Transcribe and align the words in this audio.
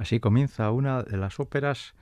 Así 0.00 0.18
comienza 0.18 0.70
una 0.70 1.02
de 1.02 1.18
las 1.18 1.40
óperas 1.40 1.92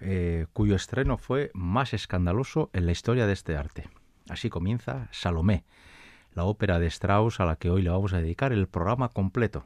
eh, 0.00 0.44
cuyo 0.52 0.76
estreno 0.76 1.16
fue 1.16 1.50
más 1.54 1.94
escandaloso 1.94 2.68
en 2.74 2.84
la 2.84 2.92
historia 2.92 3.26
de 3.26 3.32
este 3.32 3.56
arte. 3.56 3.88
Así 4.28 4.50
comienza 4.50 5.08
Salomé, 5.12 5.64
la 6.34 6.44
ópera 6.44 6.78
de 6.78 6.88
Strauss 6.88 7.40
a 7.40 7.46
la 7.46 7.56
que 7.56 7.70
hoy 7.70 7.80
le 7.80 7.88
vamos 7.88 8.12
a 8.12 8.20
dedicar 8.20 8.52
el 8.52 8.68
programa 8.68 9.08
completo. 9.08 9.64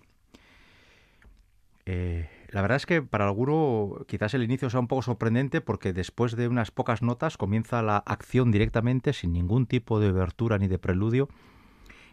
Eh, 1.84 2.30
la 2.50 2.62
verdad 2.62 2.76
es 2.76 2.86
que 2.86 3.02
para 3.02 3.24
alguno 3.24 4.04
quizás 4.06 4.32
el 4.34 4.44
inicio 4.44 4.70
sea 4.70 4.78
un 4.78 4.86
poco 4.86 5.02
sorprendente 5.02 5.60
porque 5.60 5.92
después 5.92 6.36
de 6.36 6.46
unas 6.46 6.70
pocas 6.70 7.02
notas 7.02 7.36
comienza 7.36 7.82
la 7.82 7.96
acción 7.96 8.52
directamente 8.52 9.12
sin 9.12 9.32
ningún 9.32 9.66
tipo 9.66 9.98
de 9.98 10.10
obertura 10.12 10.56
ni 10.56 10.68
de 10.68 10.78
preludio 10.78 11.28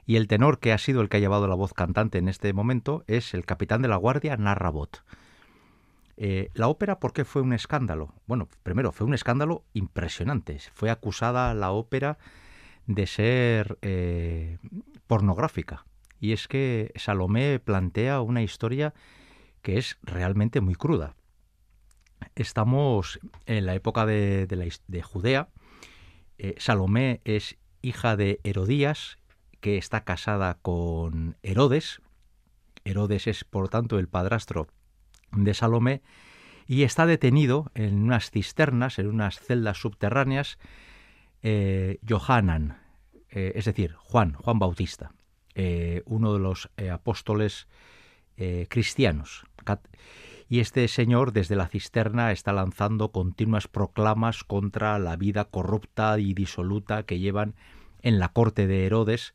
y 0.07 0.15
el 0.15 0.27
tenor 0.27 0.57
que 0.57 0.74
ha 0.74 0.80
sido 0.80 1.01
el 1.01 1.10
que 1.10 1.18
ha 1.18 1.19
llevado 1.19 1.48
la 1.48 1.54
voz 1.54 1.75
cantante 1.75 2.18
en 2.18 2.27
este 2.27 2.54
momento 2.54 3.04
es 3.06 3.36
el 3.36 3.45
capitán 3.45 3.83
de 3.83 3.88
la 3.88 3.98
guardia 3.98 4.36
Narrabot. 4.36 5.04
Eh, 6.21 6.51
la 6.54 6.68
ópera, 6.68 7.00
¿por 7.00 7.13
qué 7.13 7.24
fue 7.24 7.42
un 7.42 7.54
escándalo? 7.54 8.13
Bueno, 8.27 8.50
primero, 8.63 8.92
fue 8.92 9.07
un 9.07 9.13
escándalo 9.13 9.63
impresionante. 9.71 10.60
Fue 10.74 10.89
acusada 10.89 11.54
la 11.54 11.71
ópera 11.71 12.18
de 12.88 13.07
ser 13.07 13.77
eh, 13.81 14.57
pornográfica. 15.07 15.86
Y 16.19 16.33
es 16.33 16.50
que 16.50 16.92
Salomé 16.95 17.60
plantea 17.60 18.19
una 18.19 18.44
historia 18.44 18.94
que 19.62 19.77
es 19.77 19.98
realmente 20.04 20.60
muy 20.60 20.75
cruda. 20.75 21.16
Estamos 22.36 23.22
en 23.45 23.65
la 23.65 23.75
época 23.75 24.06
de, 24.06 24.45
de, 24.45 25.01
Judea. 25.01 25.48
Eh, 26.38 26.56
Salomé 26.57 27.22
es 27.24 27.56
hija 27.81 28.18
de 28.18 28.42
Herodías, 28.44 29.19
que 29.62 29.77
está 29.77 30.04
casada 30.04 30.56
con 30.62 31.38
Herodes. 31.44 32.01
Herodes 32.83 33.27
es, 33.27 33.45
por 33.45 33.69
tanto, 33.69 34.00
el 34.00 34.10
padrastro 34.10 34.68
de 35.31 35.54
Salomé 35.54 36.02
y 36.68 36.84
está 36.84 37.06
detenido 37.06 37.72
en 37.74 38.04
unas 38.04 38.30
cisternas, 38.30 39.00
en 39.00 39.08
unas 39.08 39.40
celdas 39.40 39.78
subterráneas, 39.78 40.60
eh, 41.42 41.98
Johanan, 42.08 42.78
eh, 43.31 43.54
es 43.56 43.66
decir, 43.66 43.94
Juan, 43.94 44.34
Juan 44.34 44.60
Bautista, 44.60 45.14
eh, 45.56 46.04
uno 46.06 46.34
de 46.34 46.40
los 46.40 46.70
apóstoles 46.92 47.68
cristianos. 48.70 49.44
Y 50.48 50.62
este 50.62 50.88
señor 50.88 51.34
desde 51.34 51.58
la 51.58 51.68
cisterna 51.68 52.32
está 52.32 52.54
lanzando 52.54 53.12
continuas 53.12 53.68
proclamas 53.68 54.46
contra 54.46 54.98
la 54.98 55.18
vida 55.18 55.44
corrupta 55.44 56.18
y 56.20 56.34
disoluta 56.34 57.04
que 57.04 57.20
llevan 57.20 57.56
en 58.02 58.18
la 58.18 58.30
corte 58.30 58.66
de 58.66 58.86
Herodes, 58.86 59.34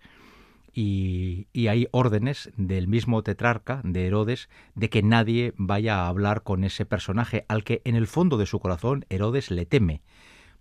y, 0.75 1.47
hay 1.69 1.89
órdenes 1.93 2.51
del 2.57 2.89
mismo 2.89 3.23
tetrarca 3.23 3.81
de 3.85 4.07
Herodes 4.07 4.49
de 4.75 4.91
que 4.91 5.03
nadie 5.03 5.55
vaya 5.57 6.01
a 6.01 6.09
hablar 6.09 6.43
con 6.43 6.65
ese 6.65 6.85
personaje 6.85 7.45
al 7.49 7.63
que 7.63 7.81
en 7.85 7.95
el 7.95 8.07
fondo 8.07 8.37
de 8.37 8.47
su 8.47 8.59
corazón 8.59 9.07
Herodes 9.09 9.51
le 9.51 9.67
teme, 9.67 10.03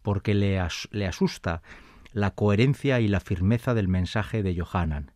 porque 0.01 0.33
le, 0.33 0.61
le 0.91 1.07
asusta 1.07 1.63
la 2.11 2.31
coherencia 2.31 2.99
y 2.99 3.07
la 3.07 3.19
firmeza 3.19 3.73
del 3.73 3.87
mensaje 3.87 4.43
de 4.43 4.55
Johanan. 4.55 5.11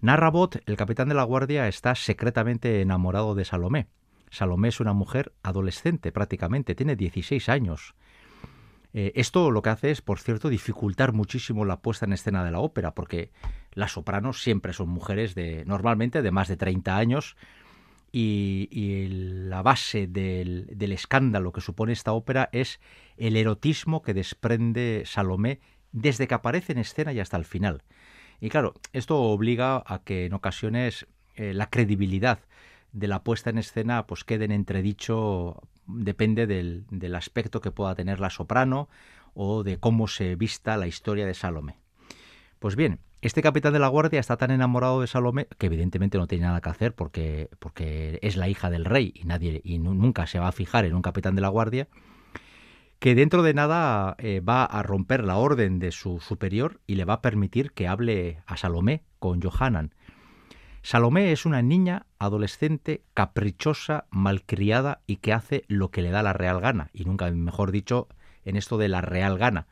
Narrabot, 0.00 0.62
el 0.66 0.76
capitán 0.76 1.08
de 1.08 1.14
la 1.14 1.24
guardia, 1.24 1.66
está 1.66 1.94
secretamente 1.94 2.80
enamorado 2.80 3.34
de 3.34 3.44
Salomé. 3.44 3.88
Salomé 4.30 4.68
es 4.68 4.80
una 4.80 4.92
mujer 4.92 5.32
adolescente 5.42 6.12
prácticamente, 6.12 6.76
tiene 6.76 6.94
16 6.94 7.48
años. 7.48 7.94
Eh, 8.92 9.12
esto 9.14 9.50
lo 9.50 9.62
que 9.62 9.70
hace 9.70 9.90
es, 9.90 10.02
por 10.02 10.18
cierto, 10.18 10.48
dificultar 10.48 11.12
muchísimo 11.12 11.64
la 11.64 11.80
puesta 11.80 12.06
en 12.06 12.12
escena 12.12 12.44
de 12.44 12.50
la 12.50 12.60
ópera, 12.60 12.94
porque 12.94 13.30
las 13.72 13.92
sopranos 13.92 14.42
siempre 14.42 14.72
son 14.72 14.88
mujeres 14.88 15.34
de 15.34 15.64
normalmente 15.64 16.22
de 16.22 16.30
más 16.30 16.48
de 16.48 16.56
30 16.56 16.96
años 16.96 17.36
y, 18.12 19.06
la 19.10 19.62
base 19.62 20.06
del, 20.06 20.76
escándalo 20.80 21.52
que 21.52 21.60
supone 21.60 21.92
esta 21.92 22.12
ópera 22.12 22.48
es 22.52 22.80
el 23.16 23.36
erotismo 23.36 24.02
que 24.02 24.14
desprende 24.14 25.04
Salomé 25.06 25.60
desde 25.92 26.26
que 26.26 26.34
aparece 26.34 26.72
en 26.72 26.78
escena 26.78 27.12
y 27.12 27.20
hasta 27.20 27.36
el 27.36 27.44
final. 27.44 27.82
Y 28.40 28.48
claro, 28.48 28.74
esto 28.92 29.20
obliga 29.20 29.82
a 29.86 30.02
que 30.02 30.26
en 30.26 30.34
ocasiones 30.34 31.06
eh, 31.36 31.52
la 31.54 31.68
credibilidad 31.68 32.40
de 32.92 33.06
la 33.06 33.22
puesta 33.22 33.50
en 33.50 33.58
escena 33.58 34.06
pues 34.06 34.24
quede 34.24 34.46
en 34.46 34.52
entredicho 34.52 35.62
depende 35.86 36.46
del, 36.46 36.86
del, 36.90 37.14
aspecto 37.14 37.60
que 37.60 37.70
pueda 37.70 37.94
tener 37.94 38.18
la 38.18 38.30
soprano 38.30 38.88
o 39.34 39.62
de 39.62 39.78
cómo 39.78 40.08
se 40.08 40.34
vista 40.36 40.76
la 40.76 40.86
historia 40.86 41.26
de 41.26 41.34
Salomé. 41.34 41.76
Pues 42.58 42.76
bien, 42.76 43.00
este 43.22 43.42
capitán 43.42 43.72
de 43.72 43.78
la 43.78 43.88
guardia 43.88 44.20
está 44.20 44.36
tan 44.36 44.50
enamorado 44.50 45.00
de 45.00 45.06
Salomé 45.06 45.46
que 45.58 45.66
evidentemente 45.66 46.18
no 46.18 46.26
tiene 46.26 46.46
nada 46.46 46.60
que 46.60 46.70
hacer 46.70 46.94
porque, 46.94 47.50
porque 47.58 48.18
es 48.22 48.36
la 48.36 48.48
hija 48.48 48.70
del 48.70 48.84
rey 48.84 49.12
y 49.14 49.24
nadie 49.24 49.60
y 49.64 49.78
nunca 49.78 50.26
se 50.26 50.38
va 50.38 50.48
a 50.48 50.52
fijar 50.52 50.84
en 50.84 50.94
un 50.94 51.02
capitán 51.02 51.34
de 51.34 51.42
la 51.42 51.48
guardia 51.48 51.88
que 52.98 53.14
dentro 53.14 53.42
de 53.42 53.54
nada 53.54 54.14
eh, 54.18 54.40
va 54.40 54.64
a 54.64 54.82
romper 54.82 55.24
la 55.24 55.36
orden 55.36 55.78
de 55.78 55.92
su 55.92 56.20
superior 56.20 56.80
y 56.86 56.96
le 56.96 57.04
va 57.04 57.14
a 57.14 57.22
permitir 57.22 57.72
que 57.72 57.88
hable 57.88 58.42
a 58.46 58.56
Salomé 58.56 59.04
con 59.18 59.40
Johanan, 59.40 59.94
Salomé 60.82 61.30
es 61.30 61.44
una 61.44 61.60
niña 61.60 62.06
adolescente, 62.18 63.04
caprichosa, 63.12 64.06
malcriada 64.10 65.02
y 65.06 65.16
que 65.16 65.34
hace 65.34 65.64
lo 65.68 65.90
que 65.90 66.00
le 66.00 66.10
da 66.10 66.22
la 66.22 66.32
real 66.32 66.60
gana, 66.60 66.90
y 66.94 67.04
nunca 67.04 67.30
mejor 67.30 67.70
dicho 67.70 68.08
en 68.44 68.56
esto 68.56 68.78
de 68.78 68.88
la 68.88 69.02
real 69.02 69.36
gana. 69.36 69.66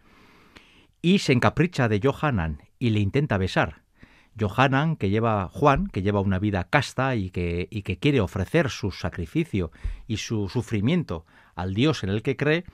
Y 1.00 1.20
se 1.20 1.32
encapricha 1.32 1.88
de 1.88 2.00
Johanan 2.02 2.62
y 2.78 2.90
le 2.90 3.00
intenta 3.00 3.38
besar. 3.38 3.82
Johanan, 4.38 4.96
que 4.96 5.10
lleva 5.10 5.48
Juan, 5.48 5.88
que 5.88 6.02
lleva 6.02 6.20
una 6.20 6.38
vida 6.38 6.64
casta 6.64 7.16
y 7.16 7.30
que, 7.30 7.66
y 7.70 7.82
que 7.82 7.98
quiere 7.98 8.20
ofrecer 8.20 8.70
su 8.70 8.92
sacrificio 8.92 9.72
y 10.06 10.18
su 10.18 10.48
sufrimiento 10.48 11.26
al 11.56 11.74
Dios 11.74 12.04
en 12.04 12.10
el 12.10 12.22
que 12.22 12.36
cree, 12.36 12.64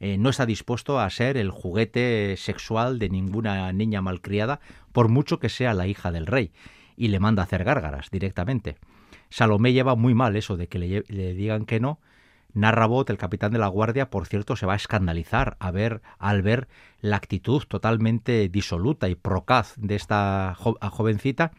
eh, 0.00 0.16
no 0.16 0.30
está 0.30 0.46
dispuesto 0.46 0.98
a 0.98 1.10
ser 1.10 1.36
el 1.36 1.50
juguete 1.50 2.34
sexual 2.38 2.98
de 2.98 3.10
ninguna 3.10 3.70
niña 3.74 4.00
malcriada, 4.00 4.60
por 4.92 5.08
mucho 5.08 5.38
que 5.38 5.50
sea 5.50 5.74
la 5.74 5.86
hija 5.86 6.10
del 6.10 6.26
rey 6.26 6.52
y 6.96 7.08
le 7.08 7.20
manda 7.20 7.42
a 7.42 7.44
hacer 7.44 7.64
gárgaras 7.64 8.10
directamente. 8.10 8.76
Salomé 9.28 9.72
lleva 9.74 9.96
muy 9.96 10.14
mal 10.14 10.36
eso 10.36 10.56
de 10.56 10.68
que 10.68 10.78
le, 10.78 11.34
digan 11.34 11.66
que 11.66 11.80
no. 11.80 12.00
Narrabot, 12.54 13.08
el 13.10 13.18
capitán 13.18 13.52
de 13.52 13.58
la 13.58 13.68
guardia, 13.68 14.10
por 14.10 14.26
cierto, 14.26 14.56
se 14.56 14.66
va 14.66 14.74
a 14.74 14.76
escandalizar 14.76 15.56
a 15.60 15.70
ver, 15.70 16.02
al 16.18 16.42
ver 16.42 16.68
la 17.00 17.16
actitud 17.16 17.62
totalmente 17.68 18.48
disoluta 18.48 19.08
y 19.08 19.14
procaz 19.14 19.74
de 19.76 19.94
esta 19.94 20.54
jovencita 20.56 21.52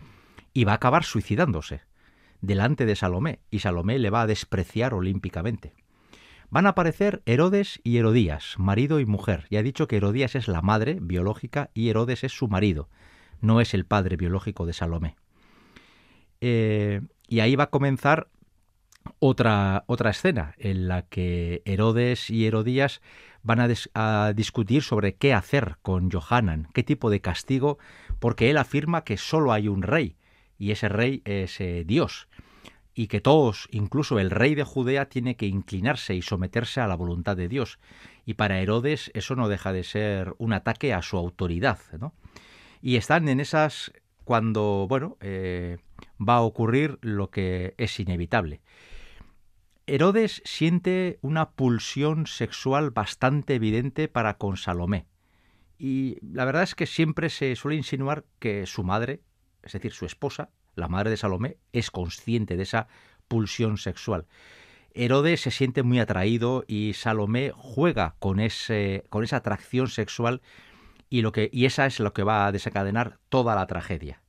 y 0.53 0.65
va 0.65 0.73
a 0.73 0.75
acabar 0.75 1.03
suicidándose 1.03 1.81
delante 2.41 2.85
de 2.85 2.95
Salomé 2.95 3.39
y 3.49 3.59
Salomé 3.59 3.99
le 3.99 4.09
va 4.09 4.23
a 4.23 4.27
despreciar 4.27 4.93
olímpicamente. 4.93 5.73
Van 6.49 6.65
a 6.65 6.69
aparecer 6.69 7.21
Herodes 7.25 7.79
y 7.83 7.97
Herodías, 7.97 8.55
marido 8.57 8.99
y 8.99 9.05
mujer. 9.05 9.45
Ya 9.49 9.59
he 9.59 9.63
dicho 9.63 9.87
que 9.87 9.97
Herodías 9.97 10.35
es 10.35 10.49
la 10.49 10.61
madre 10.61 10.97
biológica 11.01 11.69
y 11.73 11.89
Herodes 11.89 12.25
es 12.25 12.33
su 12.33 12.49
marido, 12.49 12.89
no 13.39 13.61
es 13.61 13.73
el 13.73 13.85
padre 13.85 14.17
biológico 14.17 14.65
de 14.65 14.73
Salomé. 14.73 15.15
Eh, 16.41 17.01
y 17.27 17.39
ahí 17.39 17.55
va 17.55 17.65
a 17.65 17.69
comenzar 17.69 18.27
otra, 19.19 19.83
otra 19.87 20.11
escena 20.11 20.53
en 20.57 20.87
la 20.87 21.03
que 21.03 21.61
Herodes 21.65 22.29
y 22.29 22.45
Herodías 22.45 23.01
van 23.43 23.59
a, 23.93 24.33
discutir 24.33 24.83
sobre 24.83 25.15
qué 25.15 25.33
hacer 25.33 25.77
con 25.81 26.11
Johanan, 26.11 26.67
qué 26.73 26.83
tipo 26.83 27.09
de 27.09 27.21
castigo, 27.21 27.79
porque 28.19 28.49
él 28.49 28.57
afirma 28.57 29.03
que 29.03 29.17
solo 29.17 29.51
hay 29.51 29.67
un 29.67 29.81
rey, 29.81 30.15
y 30.57 30.71
ese 30.71 30.89
rey 30.89 31.21
es 31.25 31.59
eh, 31.59 31.83
Dios, 31.85 32.27
y 32.93 33.07
que 33.07 33.21
todos, 33.21 33.67
incluso 33.71 34.19
el 34.19 34.29
rey 34.29 34.53
de 34.53 34.63
Judea, 34.63 35.09
tiene 35.09 35.35
que 35.35 35.47
inclinarse 35.47 36.13
y 36.13 36.21
someterse 36.21 36.81
a 36.81 36.87
la 36.87 36.95
voluntad 36.95 37.37
de 37.37 37.47
Dios. 37.47 37.79
Y 38.25 38.35
para 38.35 38.59
Herodes 38.59 39.11
eso 39.13 39.35
no 39.35 39.47
deja 39.47 39.71
de 39.71 39.83
ser 39.83 40.35
un 40.37 40.53
ataque 40.53 40.93
a 40.93 41.01
su 41.01 41.17
autoridad. 41.17 41.79
¿no? 41.97 42.13
Y 42.81 42.97
están 42.97 43.29
en 43.29 43.39
esas 43.39 43.93
cuando, 44.25 44.87
bueno, 44.89 45.17
eh, 45.21 45.77
va 46.19 46.35
a 46.35 46.41
ocurrir 46.41 46.99
lo 47.01 47.29
que 47.31 47.73
es 47.77 47.99
inevitable. 47.99 48.61
Herodes 49.87 50.41
siente 50.45 51.19
una 51.21 51.51
pulsión 51.51 52.27
sexual 52.27 52.91
bastante 52.91 53.55
evidente 53.55 54.07
para 54.07 54.37
con 54.37 54.57
Salomé. 54.57 55.07
Y 55.77 56.17
la 56.21 56.45
verdad 56.45 56.63
es 56.63 56.75
que 56.75 56.85
siempre 56.85 57.29
se 57.29 57.55
suele 57.55 57.77
insinuar 57.77 58.25
que 58.39 58.65
su 58.67 58.83
madre, 58.83 59.21
es 59.63 59.73
decir, 59.73 59.93
su 59.93 60.05
esposa, 60.05 60.51
la 60.75 60.87
madre 60.87 61.09
de 61.09 61.17
Salomé, 61.17 61.57
es 61.73 61.89
consciente 61.89 62.55
de 62.55 62.63
esa 62.63 62.87
pulsión 63.27 63.77
sexual. 63.77 64.27
Herodes 64.93 65.41
se 65.41 65.51
siente 65.51 65.83
muy 65.83 65.99
atraído 65.99 66.65
y 66.67 66.93
Salomé 66.93 67.51
juega 67.55 68.15
con, 68.19 68.39
ese, 68.39 69.05
con 69.09 69.23
esa 69.23 69.37
atracción 69.37 69.87
sexual 69.87 70.41
y, 71.09 71.21
lo 71.21 71.31
que, 71.31 71.49
y 71.51 71.65
esa 71.65 71.85
es 71.85 71.99
lo 71.99 72.13
que 72.13 72.23
va 72.23 72.45
a 72.45 72.51
desencadenar 72.51 73.17
toda 73.29 73.55
la 73.55 73.67
tragedia. 73.67 74.21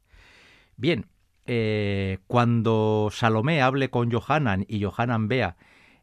Bien, 0.77 1.07
eh, 1.47 2.19
cuando 2.27 3.09
Salomé 3.11 3.63
hable 3.63 3.91
con 3.91 4.11
Johanan 4.13 4.65
y 4.69 4.83
Johanan 4.83 5.29
vea 5.29 5.57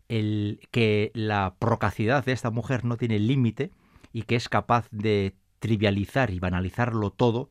el, 0.10 0.60
que 0.72 1.12
la 1.14 1.56
procacidad 1.60 2.26
de 2.26 2.34
esta 2.34 2.52
mujer 2.52 2.84
no 2.84 2.98
tiene 2.98 3.20
límite 3.20 3.72
y 4.12 4.24
que 4.24 4.36
es 4.36 4.50
capaz 4.50 4.88
de 4.92 5.36
trivializar 5.60 6.32
y 6.32 6.40
banalizarlo 6.40 7.12
todo, 7.12 7.50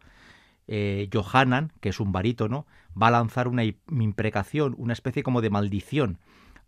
eh, 0.67 1.09
Johanan, 1.13 1.73
que 1.81 1.89
es 1.89 2.01
un 2.01 2.13
barítono, 2.13 2.67
va 3.01 3.09
a 3.09 3.13
lanzar 3.13 3.49
una 3.49 3.65
imprecación, 3.65 4.75
una 4.77 4.93
especie 4.93 5.23
como 5.23 5.41
de 5.41 5.51
maldición 5.51 6.19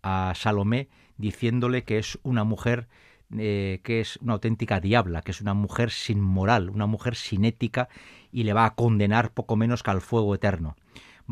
a 0.02 0.32
Salomé, 0.34 0.88
diciéndole 1.18 1.84
que 1.84 1.98
es 1.98 2.18
una 2.22 2.44
mujer 2.44 2.88
eh, 3.36 3.80
que 3.84 4.00
es 4.00 4.16
una 4.22 4.32
auténtica 4.34 4.80
diabla, 4.80 5.22
que 5.22 5.30
es 5.32 5.40
una 5.40 5.54
mujer 5.54 5.90
sin 5.90 6.20
moral, 6.20 6.70
una 6.70 6.86
mujer 6.86 7.14
sin 7.14 7.44
ética, 7.44 7.88
y 8.32 8.44
le 8.44 8.54
va 8.54 8.64
a 8.64 8.74
condenar 8.74 9.32
poco 9.32 9.54
menos 9.56 9.82
que 9.82 9.90
al 9.90 10.00
fuego 10.00 10.34
eterno 10.34 10.76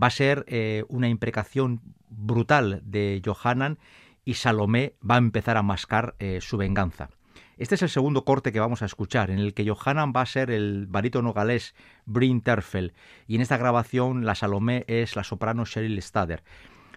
va 0.00 0.08
a 0.08 0.10
ser 0.10 0.44
eh, 0.48 0.84
una 0.88 1.08
imprecación 1.08 1.80
brutal 2.08 2.82
de 2.84 3.20
Johanan 3.24 3.78
y 4.24 4.34
Salomé 4.34 4.94
va 5.08 5.16
a 5.16 5.18
empezar 5.18 5.56
a 5.56 5.62
mascar 5.62 6.14
eh, 6.18 6.40
su 6.40 6.56
venganza. 6.56 7.10
Este 7.56 7.74
es 7.74 7.82
el 7.82 7.88
segundo 7.88 8.24
corte 8.24 8.52
que 8.52 8.60
vamos 8.60 8.82
a 8.82 8.86
escuchar, 8.86 9.30
en 9.30 9.40
el 9.40 9.52
que 9.52 9.68
Johanan 9.68 10.12
va 10.14 10.20
a 10.20 10.26
ser 10.26 10.50
el 10.50 10.86
barítono 10.86 11.32
galés 11.32 11.74
Bryn 12.06 12.40
Terfel, 12.40 12.92
y 13.26 13.34
en 13.34 13.40
esta 13.40 13.56
grabación 13.56 14.24
la 14.24 14.36
Salomé 14.36 14.84
es 14.86 15.16
la 15.16 15.24
soprano 15.24 15.64
Cheryl 15.64 16.00
Stader. 16.00 16.44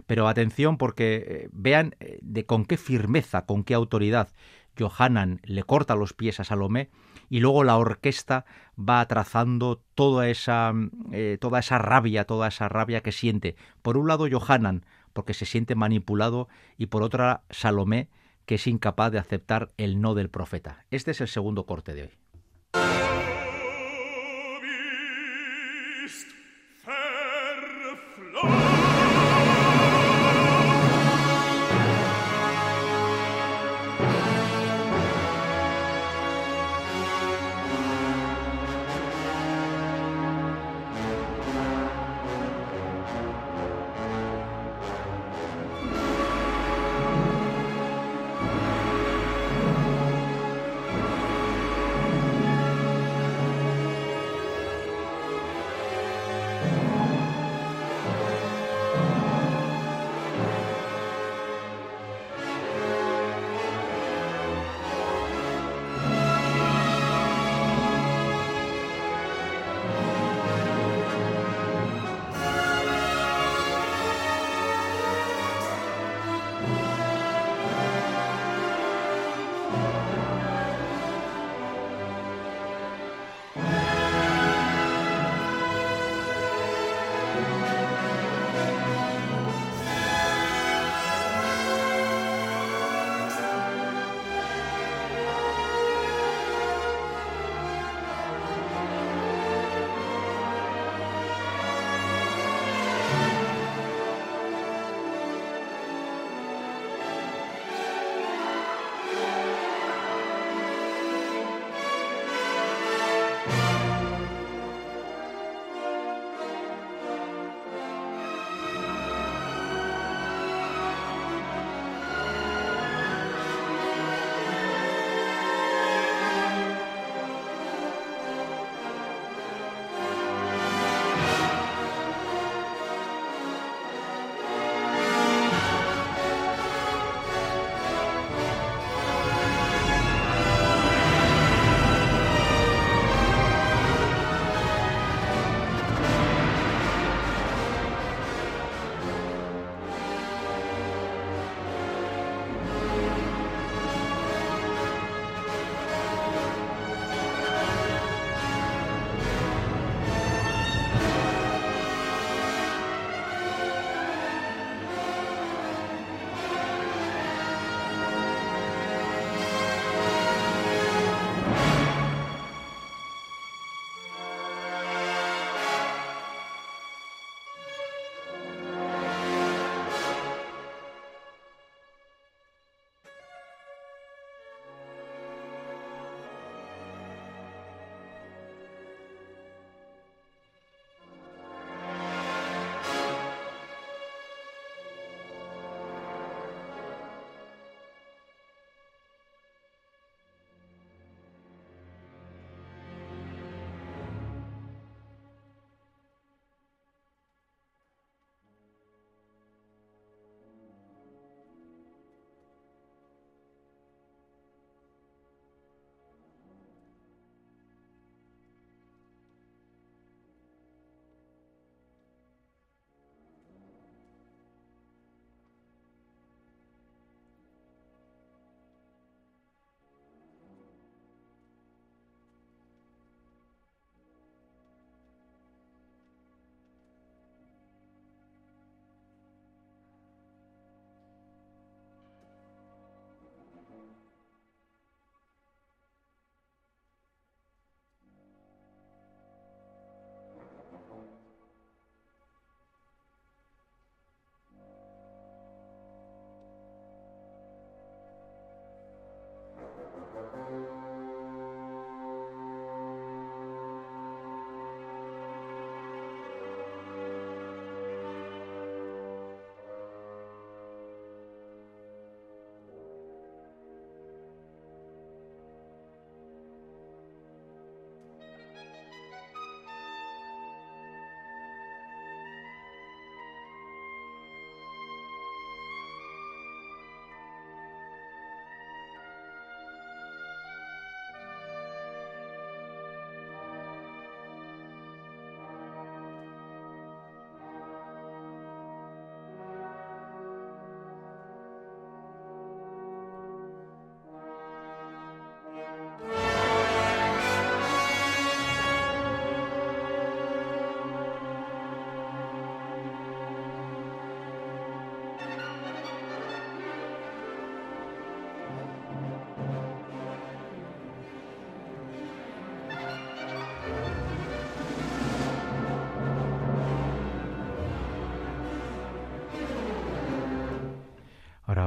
Pero 0.06 0.28
atención 0.28 0.78
porque 0.78 1.26
eh, 1.28 1.50
vean 1.52 1.96
de 2.22 2.46
con 2.46 2.66
qué 2.66 2.78
firmeza, 2.78 3.46
con 3.46 3.64
qué 3.64 3.74
autoridad 3.74 4.30
Johanan 4.78 5.42
le 5.44 5.64
corta 5.64 5.96
los 5.96 6.14
pies 6.14 6.40
a 6.40 6.44
Salomé 6.44 6.90
y 7.32 7.40
luego 7.40 7.64
la 7.64 7.78
orquesta 7.78 8.44
va 8.78 9.08
trazando 9.08 9.82
toda 9.96 10.28
esa, 10.28 10.74
mm, 10.74 10.92
eh, 11.14 11.38
toda 11.40 11.60
esa 11.60 11.78
rabia, 11.78 12.26
toda 12.26 12.50
esa 12.50 12.68
rabia 12.68 13.02
que 13.02 13.14
siente. 13.14 13.56
Por 13.82 13.96
un 13.96 14.10
lado, 14.10 14.28
Johanan, 14.30 14.86
porque 15.14 15.34
se 15.34 15.46
siente 15.46 15.74
manipulado, 15.74 16.50
y 16.78 16.88
por 16.88 17.04
otra, 17.04 17.44
Salomé, 17.50 18.10
que 18.46 18.56
es 18.56 18.68
incapaz 18.68 19.14
de 19.14 19.20
aceptar 19.20 19.70
el 19.78 20.02
no 20.02 20.14
del 20.14 20.30
profeta. 20.30 20.84
Este 20.92 21.12
es 21.12 21.22
el 21.22 21.30
segundo 21.30 21.66
corte 21.66 21.94
de 21.94 22.02
hoy. 22.04 22.10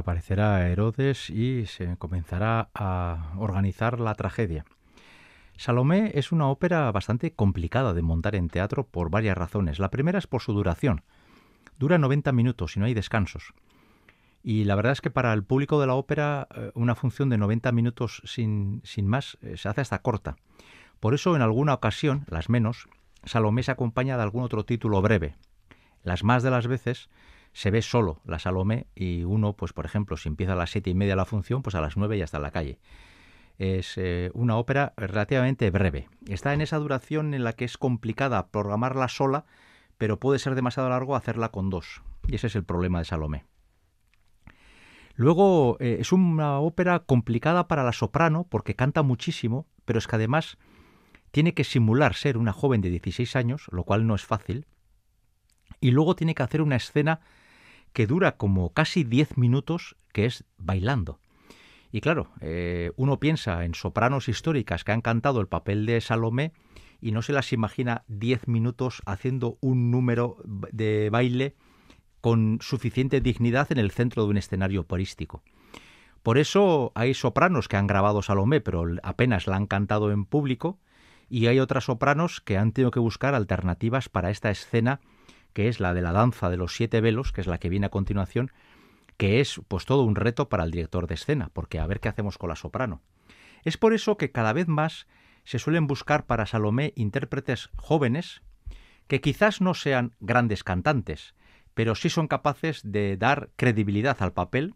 Reaparecerá 0.05 0.69
Herodes 0.69 1.31
y 1.31 1.65
se 1.65 1.97
comenzará 1.97 2.69
a 2.75 3.33
organizar 3.39 3.99
la 3.99 4.13
tragedia. 4.13 4.63
Salomé 5.57 6.11
es 6.13 6.31
una 6.31 6.47
ópera 6.47 6.91
bastante 6.91 7.33
complicada 7.33 7.95
de 7.95 8.03
montar 8.03 8.35
en 8.35 8.49
teatro 8.49 8.85
por 8.85 9.09
varias 9.09 9.35
razones. 9.35 9.79
La 9.79 9.89
primera 9.89 10.19
es 10.19 10.27
por 10.27 10.43
su 10.43 10.53
duración. 10.53 11.01
Dura 11.79 11.97
90 11.97 12.31
minutos 12.33 12.77
y 12.77 12.79
no 12.79 12.85
hay 12.85 12.93
descansos. 12.93 13.53
Y 14.43 14.65
la 14.65 14.75
verdad 14.75 14.91
es 14.91 15.01
que 15.01 15.09
para 15.09 15.33
el 15.33 15.43
público 15.43 15.81
de 15.81 15.87
la 15.87 15.95
ópera 15.95 16.47
eh, 16.53 16.71
una 16.75 16.93
función 16.93 17.29
de 17.29 17.39
90 17.39 17.71
minutos 17.71 18.21
sin, 18.25 18.81
sin 18.83 19.07
más 19.07 19.39
eh, 19.41 19.57
se 19.57 19.69
hace 19.69 19.81
hasta 19.81 20.03
corta. 20.03 20.35
Por 20.99 21.15
eso 21.15 21.35
en 21.35 21.41
alguna 21.41 21.73
ocasión, 21.73 22.25
las 22.29 22.47
menos, 22.47 22.87
Salomé 23.23 23.63
se 23.63 23.71
acompaña 23.71 24.17
de 24.17 24.23
algún 24.23 24.43
otro 24.43 24.65
título 24.65 25.01
breve. 25.01 25.35
Las 26.03 26.23
más 26.23 26.43
de 26.43 26.51
las 26.51 26.67
veces 26.67 27.09
se 27.55 27.71
ve 27.71 27.81
solo 27.81 28.19
la 28.25 28.37
Salomé 28.37 28.87
y 28.95 29.23
uno, 29.23 29.53
pues 29.53 29.71
por 29.71 29.85
ejemplo, 29.85 30.17
si 30.17 30.27
empieza 30.27 30.53
a 30.53 30.57
las 30.57 30.71
siete 30.71 30.89
y 30.89 30.93
media 30.93 31.15
la 31.15 31.23
función, 31.23 31.61
pues 31.61 31.73
a 31.75 31.79
las 31.79 31.95
nueve 31.95 32.17
ya 32.17 32.25
está 32.25 32.35
en 32.35 32.43
la 32.43 32.51
calle. 32.51 32.79
Es 33.57 33.93
eh, 33.97 34.29
una 34.33 34.57
ópera 34.57 34.91
relativamente 34.97 35.71
breve. 35.71 36.09
Está 36.27 36.53
en 36.53 36.59
esa 36.59 36.77
duración 36.79 37.33
en 37.33 37.45
la 37.45 37.53
que 37.53 37.63
es 37.63 37.77
complicada 37.77 38.49
programarla 38.49 39.07
sola, 39.07 39.45
pero 39.97 40.19
puede 40.19 40.37
ser 40.37 40.53
demasiado 40.53 40.89
largo 40.89 41.15
hacerla 41.15 41.47
con 41.47 41.69
dos. 41.69 42.01
Y 42.27 42.35
ese 42.35 42.47
es 42.47 42.57
el 42.57 42.65
problema 42.65 42.99
de 42.99 43.05
Salomé. 43.05 43.45
Luego 45.15 45.77
eh, 45.79 45.95
es 46.01 46.11
una 46.11 46.59
ópera 46.59 46.99
complicada 46.99 47.69
para 47.69 47.85
la 47.85 47.93
soprano 47.93 48.45
porque 48.49 48.75
canta 48.75 49.01
muchísimo, 49.01 49.65
pero 49.85 49.99
es 49.99 50.07
que 50.07 50.17
además 50.17 50.57
tiene 51.31 51.53
que 51.53 51.63
simular 51.63 52.15
ser 52.15 52.37
una 52.37 52.51
joven 52.51 52.81
de 52.81 52.89
16 52.89 53.37
años, 53.37 53.67
lo 53.71 53.85
cual 53.85 54.05
no 54.07 54.13
es 54.13 54.25
fácil, 54.25 54.67
y 55.79 55.91
luego 55.91 56.17
tiene 56.17 56.35
que 56.35 56.43
hacer 56.43 56.61
una 56.61 56.75
escena 56.75 57.21
que 57.95 58.07
dura 58.07 58.35
como 58.35 58.73
casi 58.73 59.05
10 59.05 59.37
minutos, 59.37 59.95
que 60.11 60.25
es 60.25 60.43
bailando. 60.57 61.21
Y 61.93 62.01
claro, 62.01 62.27
eh, 62.41 62.91
uno 62.97 63.21
piensa 63.21 63.63
en 63.63 63.73
sopranos 63.73 64.27
históricas 64.27 64.83
que 64.83 64.91
han 64.91 64.99
cantado 64.99 65.39
el 65.39 65.47
papel 65.47 65.85
de 65.85 66.01
Salomé 66.01 66.51
y 66.99 67.13
no 67.13 67.21
se 67.21 67.31
las 67.31 67.53
imagina 67.53 68.03
10 68.09 68.49
minutos 68.49 69.01
haciendo 69.05 69.57
un 69.61 69.91
número 69.91 70.37
de 70.43 71.09
baile 71.09 71.55
con 72.19 72.59
suficiente 72.61 73.21
dignidad 73.21 73.71
en 73.71 73.77
el 73.77 73.91
centro 73.91 74.25
de 74.25 74.29
un 74.31 74.37
escenario 74.37 74.81
operístico. 74.81 75.41
Por 76.21 76.37
eso 76.37 76.91
hay 76.95 77.13
sopranos 77.13 77.69
que 77.69 77.77
han 77.77 77.87
grabado 77.87 78.21
Salomé, 78.21 78.59
pero 78.59 78.83
apenas 79.03 79.47
la 79.47 79.55
han 79.55 79.67
cantado 79.67 80.11
en 80.11 80.25
público, 80.25 80.79
y 81.29 81.47
hay 81.47 81.61
otras 81.61 81.85
sopranos 81.85 82.41
que 82.41 82.57
han 82.57 82.73
tenido 82.73 82.91
que 82.91 82.99
buscar 82.99 83.35
alternativas 83.35 84.09
para 84.09 84.31
esta 84.31 84.51
escena 84.51 84.99
que 85.55 85.69
es 85.69 85.79
la 85.79 85.93
de 85.93 86.01
la 86.01 86.11
danza 86.11 86.49
de 86.49 86.57
los 86.57 86.75
siete 86.75 86.99
velos, 86.99 87.31
que 87.31 87.39
es 87.39 87.47
la 87.47 87.59
que 87.59 87.69
viene 87.69 87.85
a 87.85 87.89
continuación, 87.89 88.51
que 89.15 89.39
es 89.39 89.61
pues 89.69 89.85
todo 89.85 90.03
un 90.03 90.17
reto 90.17 90.49
para 90.49 90.65
el 90.65 90.71
director 90.71 91.07
de 91.07 91.13
escena, 91.13 91.49
porque 91.53 91.79
a 91.79 91.87
ver 91.87 92.01
qué 92.01 92.09
hacemos 92.09 92.37
con 92.37 92.49
la 92.49 92.57
soprano. 92.57 93.01
Es 93.63 93.77
por 93.77 93.93
eso 93.93 94.17
que 94.17 94.31
cada 94.31 94.51
vez 94.51 94.67
más 94.67 95.07
se 95.45 95.57
suelen 95.57 95.87
buscar 95.87 96.25
para 96.25 96.45
Salomé 96.45 96.91
intérpretes 96.97 97.69
jóvenes 97.77 98.41
que 99.07 99.21
quizás 99.21 99.61
no 99.61 99.73
sean 99.73 100.13
grandes 100.19 100.65
cantantes, 100.65 101.35
pero 101.73 101.95
sí 101.95 102.09
son 102.09 102.27
capaces 102.27 102.81
de 102.83 103.15
dar 103.15 103.49
credibilidad 103.55 104.17
al 104.19 104.33
papel, 104.33 104.75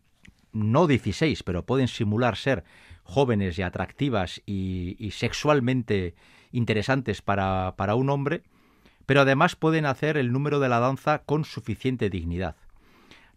no 0.54 0.88
16, 0.88 1.44
pero 1.44 1.66
pueden 1.66 1.90
simular 1.90 2.38
ser 2.38 2.64
jóvenes 3.04 3.60
y 3.60 3.64
atractivas 3.64 4.42
y, 4.46 5.10
sexualmente 5.12 6.16
interesantes 6.54 7.22
para, 7.22 7.76
para 7.76 7.96
un 7.96 8.10
hombre, 8.10 8.44
pero 9.10 9.22
además 9.22 9.56
pueden 9.56 9.88
hacer 9.88 10.18
el 10.18 10.32
número 10.32 10.60
de 10.60 10.70
la 10.70 10.80
danza 10.80 11.24
con 11.24 11.44
suficiente 11.44 12.12
dignidad. 12.12 12.56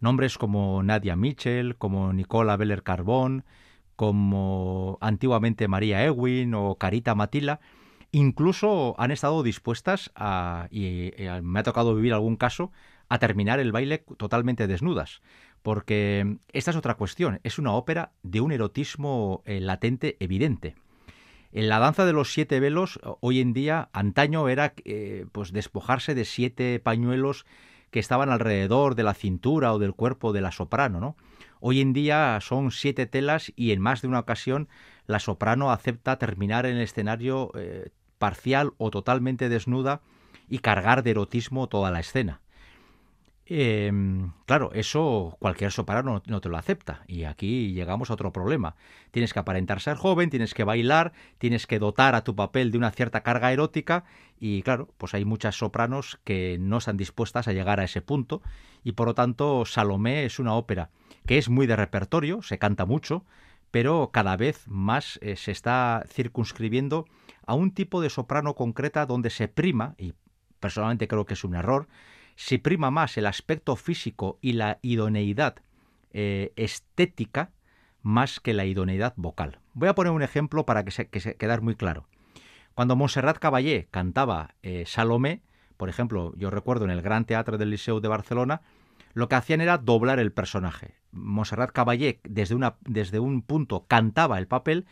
Nombres 0.01 0.37
como 0.37 0.83
Nadia 0.83 1.17
Mitchell, 1.17 1.77
como 1.77 2.13
Nicola 2.13 2.59
Beller 2.59 2.83
Carbón, 2.83 3.47
como 3.97 4.99
antiguamente 5.01 5.69
María 5.69 6.05
Ewing 6.05 6.53
o 6.53 6.75
Carita 6.75 7.15
Matila, 7.15 7.61
incluso 8.11 8.95
han 8.99 9.13
estado 9.13 9.43
dispuestas 9.43 10.11
a, 10.15 10.69
y, 10.71 11.13
me 11.43 11.61
ha 11.61 11.63
tocado 11.63 11.95
vivir 11.95 12.13
algún 12.13 12.37
caso, 12.37 12.71
a 13.09 13.19
terminar 13.19 13.59
el 13.59 13.73
baile 13.73 14.05
totalmente 14.19 14.67
desnudas. 14.67 15.23
Porque 15.63 16.37
esta 16.53 16.73
es 16.73 16.77
otra 16.77 16.97
cuestión, 16.97 17.41
es 17.45 17.59
una 17.59 17.73
ópera 17.73 18.13
de 18.23 18.43
un 18.43 18.53
erotismo 18.53 19.43
eh, 19.47 19.59
latente 19.59 20.19
evidente. 20.21 20.75
En 21.53 21.69
la 21.69 21.79
danza 21.79 22.07
de 22.07 22.15
los 22.15 22.33
siete 22.33 22.61
velos, 22.61 22.99
hoy 23.21 23.41
en 23.41 23.53
día, 23.53 23.91
antaño 23.93 24.49
era 24.49 24.73
eh, 24.85 25.27
pues 25.33 25.53
despojarse 25.53 26.15
de 26.15 26.25
siete 26.25 26.81
pañuelos 26.81 27.45
que 27.91 28.01
estaban 28.01 28.31
alrededor 28.31 28.95
de 28.95 29.03
la 29.03 29.13
cintura 29.13 29.75
o 29.75 29.79
del 29.79 29.93
cuerpo 29.93 30.33
de 30.33 30.41
la 30.41 30.51
soprano, 30.51 30.99
¿no? 30.99 31.17
Hoy 31.61 31.81
en 31.81 31.93
día 31.93 32.39
son 32.41 32.71
siete 32.71 33.07
telas 33.07 33.53
y 33.55 33.73
en 33.73 33.81
más 33.81 34.01
de 34.01 34.09
una 34.09 34.21
ocasión 34.21 34.69
la 35.07 35.21
soprano 35.21 35.71
acepta 35.71 36.19
terminar 36.19 36.65
en 36.65 36.77
el 36.77 36.83
escenario 36.83 37.53
eh, 37.55 37.91
parcial 38.19 38.73
o 38.79 38.91
totalmente 38.91 39.49
desnuda 39.49 40.01
y 40.49 40.59
cargar 40.59 41.03
de 41.03 41.11
erotismo 41.11 41.69
toda 41.69 41.91
la 41.91 42.01
escena. 42.01 42.42
Em, 43.55 44.33
claro, 44.47 44.71
eso 44.73 45.37
cualquier 45.39 45.73
soprano 45.73 46.23
no, 46.25 46.41
te 46.41 46.49
lo 46.49 46.57
acepta. 46.57 47.03
Y 47.07 47.25
aquí 47.25 47.75
llegamos 47.75 48.09
a 48.09 48.15
otro 48.15 48.33
problema. 48.33 48.77
Tienes 49.11 49.35
que 49.35 49.41
aparentar 49.41 49.83
ser 49.83 49.99
joven, 49.99 50.31
tienes 50.31 50.55
que 50.55 50.65
bailar, 50.65 51.13
tienes 51.37 51.67
que 51.67 51.79
dotar 51.79 52.15
a 52.15 52.25
tu 52.25 52.35
papel 52.35 52.71
de 52.71 52.79
una 52.79 52.91
cierta 52.93 53.23
carga 53.23 53.53
erótica. 53.53 54.05
Y 54.41 54.63
claro, 54.63 54.89
pues 54.97 55.13
hay 55.13 55.27
muchas 55.27 55.55
sopranos 55.57 56.19
que 56.25 56.57
no 56.59 56.79
están 56.79 56.97
dispuestas 56.97 57.47
a 57.47 57.53
llegar 57.53 57.79
a 57.79 57.85
ese 57.85 58.01
punto. 58.01 58.41
Y 58.85 58.93
por 58.93 59.09
lo 59.09 59.15
tanto, 59.15 59.67
Salomé 59.67 60.25
es 60.25 60.39
una 60.39 60.55
ópera 60.55 60.89
que 61.27 61.37
es 61.37 61.51
muy 61.51 61.67
de 61.67 61.77
repertorio, 61.77 62.41
se 62.41 62.59
canta 62.59 62.87
mucho, 62.87 63.27
pero 63.71 64.13
cada 64.15 64.39
vez 64.39 64.67
más 64.67 65.19
eh, 65.21 65.37
se 65.37 65.51
está 65.51 66.07
circunscribiendo 66.09 67.05
a 67.47 67.53
un 67.55 67.71
tipo 67.73 68.01
de 68.01 68.09
soprano 68.09 68.55
concreta 68.55 69.05
donde 69.05 69.29
se 69.29 69.49
prima, 69.49 69.95
y 69.99 70.15
personalmente 70.59 71.07
creo 71.07 71.27
que 71.27 71.35
es 71.35 71.45
un 71.45 71.55
error, 71.55 71.87
si 72.43 72.59
prima 72.59 72.91
más 72.91 73.17
el 73.19 73.27
aspecto 73.27 73.77
físico 73.77 74.41
y 74.41 74.55
la 74.55 74.81
idoneidad 74.83 75.55
eh, 76.11 76.53
estética 76.57 77.53
más 78.03 78.41
que 78.41 78.53
la 78.53 78.65
idoneidad 78.65 79.15
vocal. 79.15 79.61
Voy 79.75 79.89
a 79.89 79.95
poner 79.95 80.13
un 80.13 80.23
ejemplo 80.23 80.67
para 80.67 80.85
que 80.85 80.91
se, 80.91 81.09
que 81.09 81.37
quedar 81.37 81.63
muy 81.63 81.77
claro. 81.77 82.09
Cuando 82.75 82.97
Montserrat 82.97 83.39
Caballé 83.39 83.87
cantaba 83.93 84.57
eh, 84.65 84.83
Salomé, 84.89 85.43
por 85.77 85.89
ejemplo, 85.89 86.35
yo 86.37 86.51
recuerdo 86.51 86.85
en 86.85 86.91
el 86.91 87.01
Gran 87.01 87.27
Teatro 87.27 87.59
del 87.59 87.71
Liceo 87.71 88.01
de 88.01 88.09
Barcelona, 88.09 88.63
lo 89.15 89.29
que 89.29 89.37
hacían 89.37 89.61
era 89.61 89.79
doblar 89.79 90.19
el 90.19 90.33
personaje. 90.33 90.97
Montserrat 91.13 91.71
Caballé 91.71 92.21
desde 92.25 93.21
un 93.21 93.43
punto 93.43 93.87
cantaba 93.87 94.39
el 94.39 94.49
papel, 94.49 94.87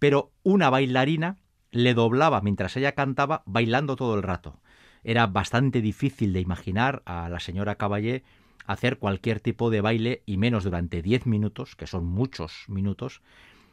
pero 0.00 0.32
una 0.42 0.70
bailarina 0.70 1.36
le 1.70 1.94
doblaba 1.94 2.40
mientras 2.40 2.76
ella 2.76 2.96
cantaba 2.96 3.44
bailando 3.46 3.94
todo 3.94 4.16
el 4.16 4.24
rato 4.24 4.58
era 5.06 5.28
bastante 5.28 5.80
difícil 5.80 6.32
de 6.32 6.40
imaginar 6.40 7.02
a 7.06 7.28
la 7.28 7.38
señora 7.38 7.76
Caballé 7.76 8.24
hacer 8.66 8.98
cualquier 8.98 9.38
tipo 9.38 9.70
de 9.70 9.80
baile 9.80 10.22
y 10.26 10.36
menos 10.36 10.64
durante 10.64 11.00
10 11.00 11.26
minutos, 11.26 11.76
que 11.76 11.86
son 11.86 12.04
muchos 12.04 12.64
minutos, 12.66 13.22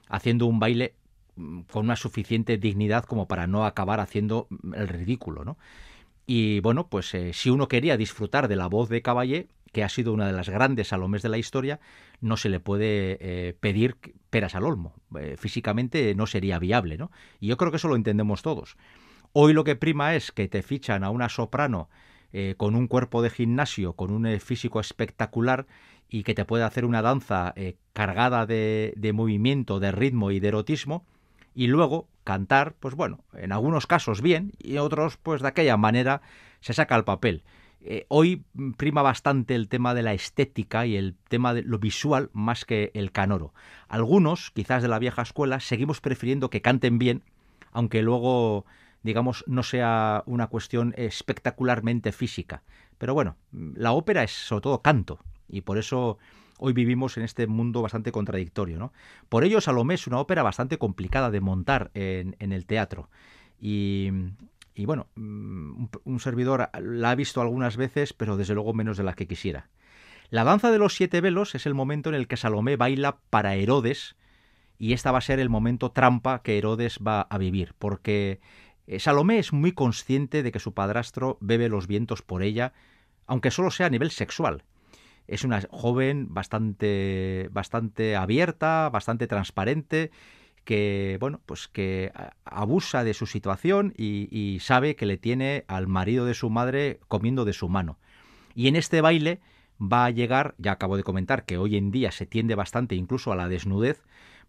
haciendo 0.08 0.46
un 0.46 0.60
baile 0.60 0.94
mm, 1.36 1.62
con 1.62 1.86
una 1.86 1.96
suficiente 1.96 2.58
dignidad 2.58 3.06
como 3.06 3.28
para 3.28 3.48
no 3.48 3.66
acabar 3.66 4.00
haciendo 4.00 4.48
el 4.76 4.88
ridículo, 4.88 5.44
¿no? 5.44 5.58
Y 6.28 6.60
bueno, 6.60 6.88
pues 6.88 7.12
eh, 7.16 7.34
si 7.34 7.50
uno 7.50 7.68
quería 7.68 7.98
disfrutar 7.98 8.48
de 8.48 8.56
la 8.56 8.68
voz 8.68 8.88
de 8.90 9.02
Caballé, 9.02 9.48
que 9.72 9.84
ha 9.84 9.90
sido 9.90 10.14
una 10.14 10.28
de 10.28 10.34
las 10.34 10.50
grandes 10.50 10.90
salomes 10.90 11.24
de 11.24 11.30
la 11.30 11.40
historia, 11.40 11.80
no 12.22 12.38
se 12.38 12.50
le 12.50 12.60
puede 12.60 13.18
eh, 13.20 13.56
pedir 13.60 13.98
peras 14.30 14.54
al 14.54 14.66
olmo. 14.66 14.94
Eh, 15.20 15.36
físicamente 15.36 16.14
no 16.14 16.28
sería 16.28 16.60
viable, 16.60 16.96
¿no? 17.00 17.12
Y 17.40 17.48
yo 17.48 17.58
creo 17.58 17.72
que 17.72 17.78
eso 17.78 17.88
lo 17.88 17.96
entendemos 17.96 18.44
todos. 18.44 18.78
Hoy 19.36 19.54
lo 19.54 19.64
que 19.64 19.76
prima 19.76 20.14
es 20.14 20.32
que 20.32 20.48
te 20.48 20.62
fichan 20.62 21.04
a 21.04 21.10
una 21.10 21.28
soprano 21.28 21.90
eh, 22.34 22.54
con 22.56 22.76
un 22.76 22.86
cuerpo 22.86 23.24
de 23.24 23.32
gimnasio, 23.32 23.94
con 23.94 24.12
un 24.12 24.28
eh, 24.28 24.40
físico 24.40 24.80
espectacular 24.80 25.66
y 26.08 26.22
que 26.22 26.36
te 26.36 26.46
puede 26.46 26.64
hacer 26.64 26.86
una 26.86 27.02
danza 27.02 27.52
eh, 27.56 27.76
cargada 27.94 28.46
de, 28.46 28.94
de, 28.96 29.12
movimiento, 29.12 29.80
de 29.80 29.92
ritmo 29.92 30.30
y 30.30 30.40
de 30.40 30.50
erotismo, 30.50 31.04
y 31.56 31.66
luego 31.66 32.08
cantar, 32.24 32.76
pues 32.80 32.94
bueno, 32.94 33.24
en 33.34 33.52
algunos 33.52 33.88
casos 33.88 34.22
bien 34.22 34.52
y 34.60 34.78
otros 34.78 35.18
pues 35.18 35.42
de 35.42 35.48
aquella 35.48 35.78
manera 35.78 36.22
se 36.60 36.74
saca 36.74 36.96
el 36.96 37.04
papel. 37.04 37.42
hoy 38.10 38.44
prima 38.78 39.02
bastante 39.02 39.56
el 39.56 39.68
tema 39.68 39.96
de 39.96 40.04
la 40.04 40.14
estética 40.14 40.86
y 40.86 40.96
el 40.96 41.16
tema 41.28 41.56
de 41.56 41.64
lo 41.64 41.80
visual 41.80 42.30
más 42.34 42.66
que 42.66 42.92
el 42.94 43.12
canoro. 43.12 43.52
Algunos, 43.88 44.52
quizás 44.52 44.84
de 44.84 44.90
la 44.90 45.00
vieja 45.00 45.24
escuela, 45.24 45.60
seguimos 45.60 46.02
prefiriendo 46.02 46.52
que 46.52 46.62
canten 46.62 47.00
bien, 47.00 47.24
aunque 47.72 48.04
luego 48.04 48.66
digamos, 49.04 49.44
no 49.48 49.64
sea 49.64 50.24
una 50.26 50.48
cuestión 50.48 50.94
espectacularmente 50.98 52.12
física. 52.12 52.64
Pero 52.98 53.14
bueno, 53.14 53.36
la 53.52 53.92
ópera 53.92 54.24
es 54.24 54.32
sobre 54.32 54.62
todo 54.62 54.82
canto 54.82 55.20
y 55.48 55.62
por 55.62 55.78
eso 55.78 56.18
hoy 56.58 56.74
vivimos 56.74 57.18
en 57.18 57.24
este 57.24 57.46
mundo 57.48 57.82
bastante 57.82 58.12
contradictorio. 58.12 58.80
¿no? 58.80 58.94
Por 59.30 59.44
ello, 59.44 59.62
Salomé 59.62 59.96
es 59.96 60.08
una 60.08 60.20
ópera 60.20 60.44
bastante 60.44 60.78
complicada 60.78 61.30
de 61.30 61.42
montar 61.42 61.92
en, 61.94 62.36
el 62.40 62.66
teatro. 62.66 63.10
Y, 63.60 64.10
y 64.74 64.86
bueno, 64.86 65.08
mm, 65.16 65.86
un, 66.06 66.20
servidor 66.20 66.70
la 66.82 67.12
ha 67.12 67.16
visto 67.16 67.42
algunas 67.42 67.76
veces, 67.76 68.14
pero 68.14 68.38
desde 68.38 68.54
luego 68.54 68.74
menos 68.74 68.98
de 68.98 69.04
las 69.04 69.16
que 69.16 69.28
quisiera. 69.28 69.70
La 70.30 70.44
danza 70.46 70.72
de 70.72 70.80
los 70.80 70.96
siete 70.96 71.22
velos 71.22 71.54
es 71.56 71.66
el 71.66 71.74
momento 71.74 72.10
en 72.10 72.16
el 72.16 72.28
que 72.28 72.38
Salomé 72.38 72.78
baila 72.78 73.18
para 73.30 73.56
Herodes 73.56 74.16
y 74.80 74.94
esta 74.94 75.12
va 75.12 75.20
a 75.20 75.22
ser 75.22 75.40
el 75.40 75.50
momento 75.50 75.92
trampa 75.92 76.42
que 76.42 76.58
Herodes 76.58 77.00
va 77.06 77.22
a 77.22 77.38
vivir, 77.38 77.74
porque 77.78 78.40
Salomé 79.00 79.40
es 79.40 79.54
muy 79.54 79.72
consciente 79.72 80.44
de 80.44 80.52
que 80.52 80.60
su 80.60 80.74
padrastro 80.74 81.38
bebe 81.42 81.70
los 81.70 81.88
vientos 81.88 82.22
por 82.22 82.44
ella, 82.44 82.74
aunque 83.26 83.52
solo 83.52 83.72
sea 83.72 83.88
a 83.88 83.90
nivel 83.90 84.12
sexual. 84.12 84.64
Es 85.28 85.44
una 85.44 85.62
joven 85.70 86.34
bastante, 86.34 87.50
bastante 87.52 88.16
abierta, 88.16 88.90
bastante 88.90 89.28
transparente, 89.28 90.12
que 90.66 91.18
bueno, 91.20 91.42
pues 91.46 91.68
que 91.68 92.12
abusa 92.46 93.04
de 93.04 93.14
su 93.14 93.26
situación 93.26 93.94
y, 93.98 94.28
y 94.32 94.60
sabe 94.60 94.96
que 94.96 95.06
le 95.06 95.18
tiene 95.18 95.66
al 95.68 95.88
marido 95.88 96.26
de 96.26 96.34
su 96.34 96.50
madre 96.50 97.00
comiendo 97.08 97.46
de 97.46 97.54
su 97.54 97.70
mano. 97.70 98.00
Y 98.56 98.68
en 98.68 98.76
este 98.76 99.02
baile 99.02 99.40
va 99.82 100.06
a 100.06 100.10
llegar, 100.10 100.56
ya 100.58 100.74
acabo 100.74 100.98
de 100.98 101.04
comentar 101.04 101.46
que 101.46 101.58
hoy 101.58 101.78
en 101.78 101.92
día 101.92 102.12
se 102.12 102.26
tiende 102.26 102.56
bastante 102.56 102.96
incluso 102.96 103.32
a 103.32 103.36
la 103.36 103.48
desnudez, 103.48 104.02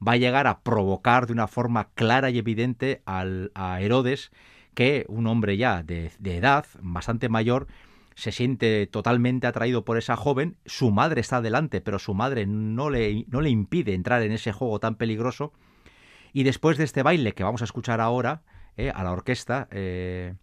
va 0.06 0.12
a 0.12 0.16
llegar 0.16 0.46
a 0.46 0.60
provocar 0.60 1.26
de 1.26 1.32
una 1.32 1.48
forma 1.48 1.88
clara 1.94 2.30
y 2.30 2.38
evidente 2.38 3.02
a 3.06 3.80
Herodes 3.80 4.30
que 4.74 5.06
un 5.08 5.26
hombre 5.26 5.56
ya 5.56 5.82
de, 5.82 6.10
edad, 6.24 6.66
bastante 6.80 7.28
mayor, 7.28 7.66
se 8.14 8.32
siente 8.32 8.86
totalmente 8.86 9.46
atraído 9.46 9.84
por 9.84 9.98
esa 9.98 10.16
joven, 10.16 10.56
su 10.66 10.90
madre 10.90 11.20
está 11.20 11.40
delante, 11.40 11.80
pero 11.80 11.98
su 11.98 12.14
madre 12.14 12.46
no 12.46 12.90
le, 12.90 13.24
no 13.28 13.40
le 13.40 13.50
impide 13.50 13.94
entrar 13.94 14.22
en 14.22 14.32
ese 14.32 14.52
juego 14.52 14.78
tan 14.80 14.96
peligroso, 14.96 15.52
y 16.32 16.42
después 16.42 16.76
de 16.78 16.84
este 16.84 17.02
baile 17.02 17.32
que 17.32 17.44
vamos 17.44 17.62
a 17.62 17.64
escuchar 17.64 18.00
ahora, 18.00 18.42
eh, 18.76 18.90
a 18.90 19.04
la 19.04 19.12
orquesta, 19.12 19.68
eh, 19.70 20.34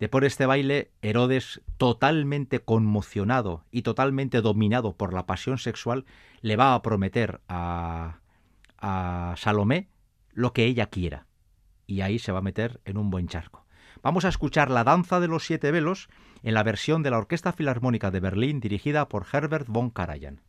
Después 0.00 0.22
de 0.22 0.28
este 0.28 0.46
baile, 0.46 0.90
Herodes, 1.02 1.60
totalmente 1.76 2.60
conmocionado 2.60 3.64
y 3.70 3.82
totalmente 3.82 4.40
dominado 4.40 4.94
por 4.94 5.12
la 5.12 5.26
pasión 5.26 5.58
sexual, 5.58 6.06
le 6.40 6.56
va 6.56 6.74
a 6.74 6.80
prometer 6.80 7.42
a, 7.48 8.20
a 8.80 9.34
Salomé 9.36 9.88
lo 10.32 10.52
que 10.52 10.64
ella 10.64 10.86
quiera. 10.86 11.26
Y 11.86 12.02
ahí 12.02 12.18
se 12.18 12.32
va 12.32 12.38
a 12.38 12.42
meter 12.42 12.80
en 12.84 12.96
un 12.96 13.10
buen 13.10 13.28
charco. 13.28 13.66
Vamos 14.02 14.24
a 14.24 14.28
escuchar 14.28 14.70
la 14.70 14.84
danza 14.84 15.20
de 15.20 15.28
los 15.28 15.44
siete 15.44 15.70
velos 15.70 16.08
en 16.42 16.54
la 16.54 16.62
versión 16.62 17.02
de 17.02 17.10
la 17.10 17.18
Orquesta 17.18 17.52
Filarmónica 17.52 18.10
de 18.10 18.20
Berlín 18.20 18.60
dirigida 18.60 19.08
por 19.08 19.26
Herbert 19.30 19.66
von 19.68 19.90
Karajan. 19.90 20.40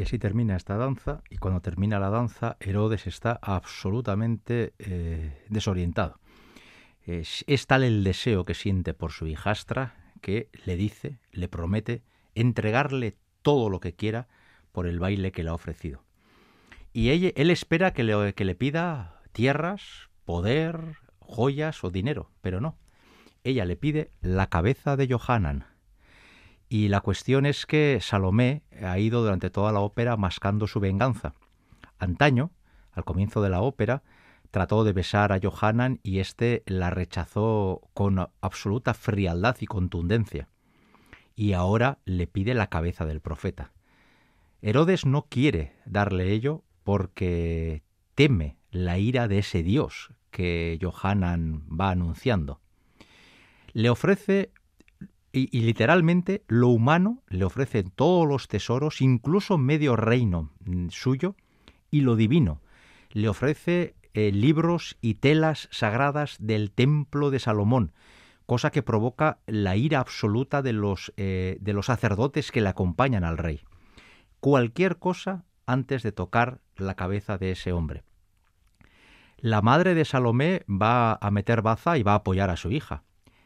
Y 0.00 0.02
así 0.02 0.18
termina 0.18 0.56
esta 0.56 0.78
danza 0.78 1.22
y 1.28 1.36
cuando 1.36 1.60
termina 1.60 1.98
la 2.00 2.08
danza 2.08 2.56
Herodes 2.58 3.06
está 3.06 3.38
absolutamente 3.42 4.72
eh, 4.78 5.44
desorientado. 5.50 6.18
Es, 7.04 7.44
tal 7.66 7.84
el 7.84 8.02
deseo 8.02 8.46
que 8.46 8.54
siente 8.54 8.94
por 8.94 9.12
su 9.12 9.26
hijastra 9.26 10.14
que 10.22 10.48
le 10.64 10.76
dice, 10.76 11.18
le 11.32 11.48
promete 11.48 12.02
entregarle 12.34 13.18
todo 13.42 13.68
lo 13.68 13.80
que 13.80 13.94
quiera 13.94 14.26
por 14.72 14.86
el 14.86 14.98
baile 14.98 15.32
que 15.32 15.42
le 15.42 15.50
ha 15.50 15.54
ofrecido. 15.54 16.02
Y 16.94 17.10
él 17.10 17.50
espera 17.50 17.92
que 17.92 18.02
le, 18.02 18.32
que 18.32 18.46
le 18.46 18.54
pida 18.54 19.20
tierras, 19.32 20.08
poder, 20.24 20.96
joyas 21.18 21.84
o 21.84 21.90
dinero, 21.90 22.30
pero 22.40 22.62
no. 22.62 22.78
Ella 23.44 23.66
le 23.66 23.76
pide 23.76 24.12
la 24.22 24.46
cabeza 24.46 24.96
de 24.96 25.08
Johanan. 25.12 25.66
Y 26.72 26.86
la 26.86 27.00
cuestión 27.00 27.46
es 27.46 27.66
que 27.66 27.98
Salomé 28.00 28.62
ha 28.80 28.96
ido 29.00 29.22
durante 29.22 29.50
toda 29.50 29.72
la 29.72 29.80
ópera 29.80 30.16
mascando 30.16 30.68
su 30.68 30.78
venganza. 30.78 31.34
Antaño, 31.98 32.52
al 32.92 33.02
comienzo 33.02 33.42
de 33.42 33.50
la 33.50 33.60
ópera, 33.60 34.04
trató 34.52 34.84
de 34.84 34.92
besar 34.92 35.32
a 35.32 35.40
Johanan 35.42 35.98
y 36.04 36.20
éste 36.20 36.62
la 36.66 36.90
rechazó 36.90 37.82
con 37.92 38.24
absoluta 38.40 38.94
frialdad 38.94 39.56
y 39.58 39.66
contundencia. 39.66 40.48
Y 41.34 41.54
ahora 41.54 41.98
le 42.04 42.28
pide 42.28 42.54
la 42.54 42.68
cabeza 42.68 43.04
del 43.04 43.20
profeta. 43.20 43.72
Herodes 44.62 45.04
no 45.04 45.22
quiere 45.22 45.74
darle 45.86 46.30
ello 46.30 46.62
porque 46.84 47.82
teme 48.14 48.58
la 48.70 48.96
ira 48.96 49.26
de 49.26 49.38
ese 49.38 49.64
Dios 49.64 50.14
que 50.30 50.78
Johanan 50.80 51.64
va 51.68 51.90
anunciando. 51.90 52.60
Le 53.72 53.90
ofrece, 53.90 54.52
y, 55.32 55.60
literalmente, 55.60 56.42
lo 56.48 56.68
humano, 56.68 57.22
le 57.28 57.44
ofrece 57.44 57.84
todos 57.84 58.26
los 58.26 58.48
tesoros, 58.48 59.00
incluso 59.00 59.58
medio 59.58 59.94
reino 59.96 60.50
mm, 60.64 60.88
suyo, 60.88 61.36
y 61.90 62.00
lo 62.00 62.16
divino. 62.16 62.60
Le 63.10 63.28
ofrece 63.28 63.94
eh, 64.12 64.32
libros 64.32 64.96
y 65.00 65.14
telas 65.14 65.68
sagradas 65.70 66.36
del 66.40 66.72
templo 66.72 67.30
de 67.30 67.38
Salomón, 67.38 67.92
cosa 68.46 68.70
que 68.70 68.82
provoca 68.82 69.38
la 69.46 69.76
ira 69.76 70.00
absoluta 70.00 70.62
de 70.62 70.72
los, 70.72 71.12
eh, 71.16 71.58
de 71.60 71.72
los 71.72 71.86
sacerdotes 71.86 72.50
que 72.50 72.60
le 72.60 72.68
acompañan 72.68 73.22
al 73.22 73.38
rey. 73.38 73.60
Cualquier 74.40 74.98
cosa 74.98 75.44
antes 75.66 76.02
de 76.02 76.10
tocar 76.10 76.60
la 76.76 76.96
cabeza 76.96 77.38
de 77.38 77.52
ese 77.52 77.72
hombre. 77.72 78.02
La 79.38 79.62
madre 79.62 79.94
de 79.94 80.04
Salomé 80.04 80.64
va 80.68 81.14
a 81.14 81.30
meter 81.30 81.62
baza 81.62 81.96
y 81.96 82.02
va 82.02 82.12
a 82.12 82.16
apoyar 82.16 82.50
a 82.50 82.56
su 82.56 82.72
hija. 82.72 83.04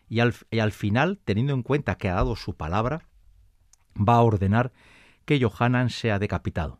Y 0.08 0.20
al, 0.20 0.72
final, 0.72 1.18
teniendo 1.24 1.54
en 1.54 1.62
cuenta 1.62 1.96
que 1.96 2.08
ha 2.08 2.14
dado 2.14 2.36
su 2.36 2.56
palabra, 2.56 3.08
va 3.96 4.16
a 4.16 4.22
ordenar 4.22 4.72
que 5.24 5.40
Johanan 5.40 5.90
sea 5.90 6.18
decapitado. 6.18 6.78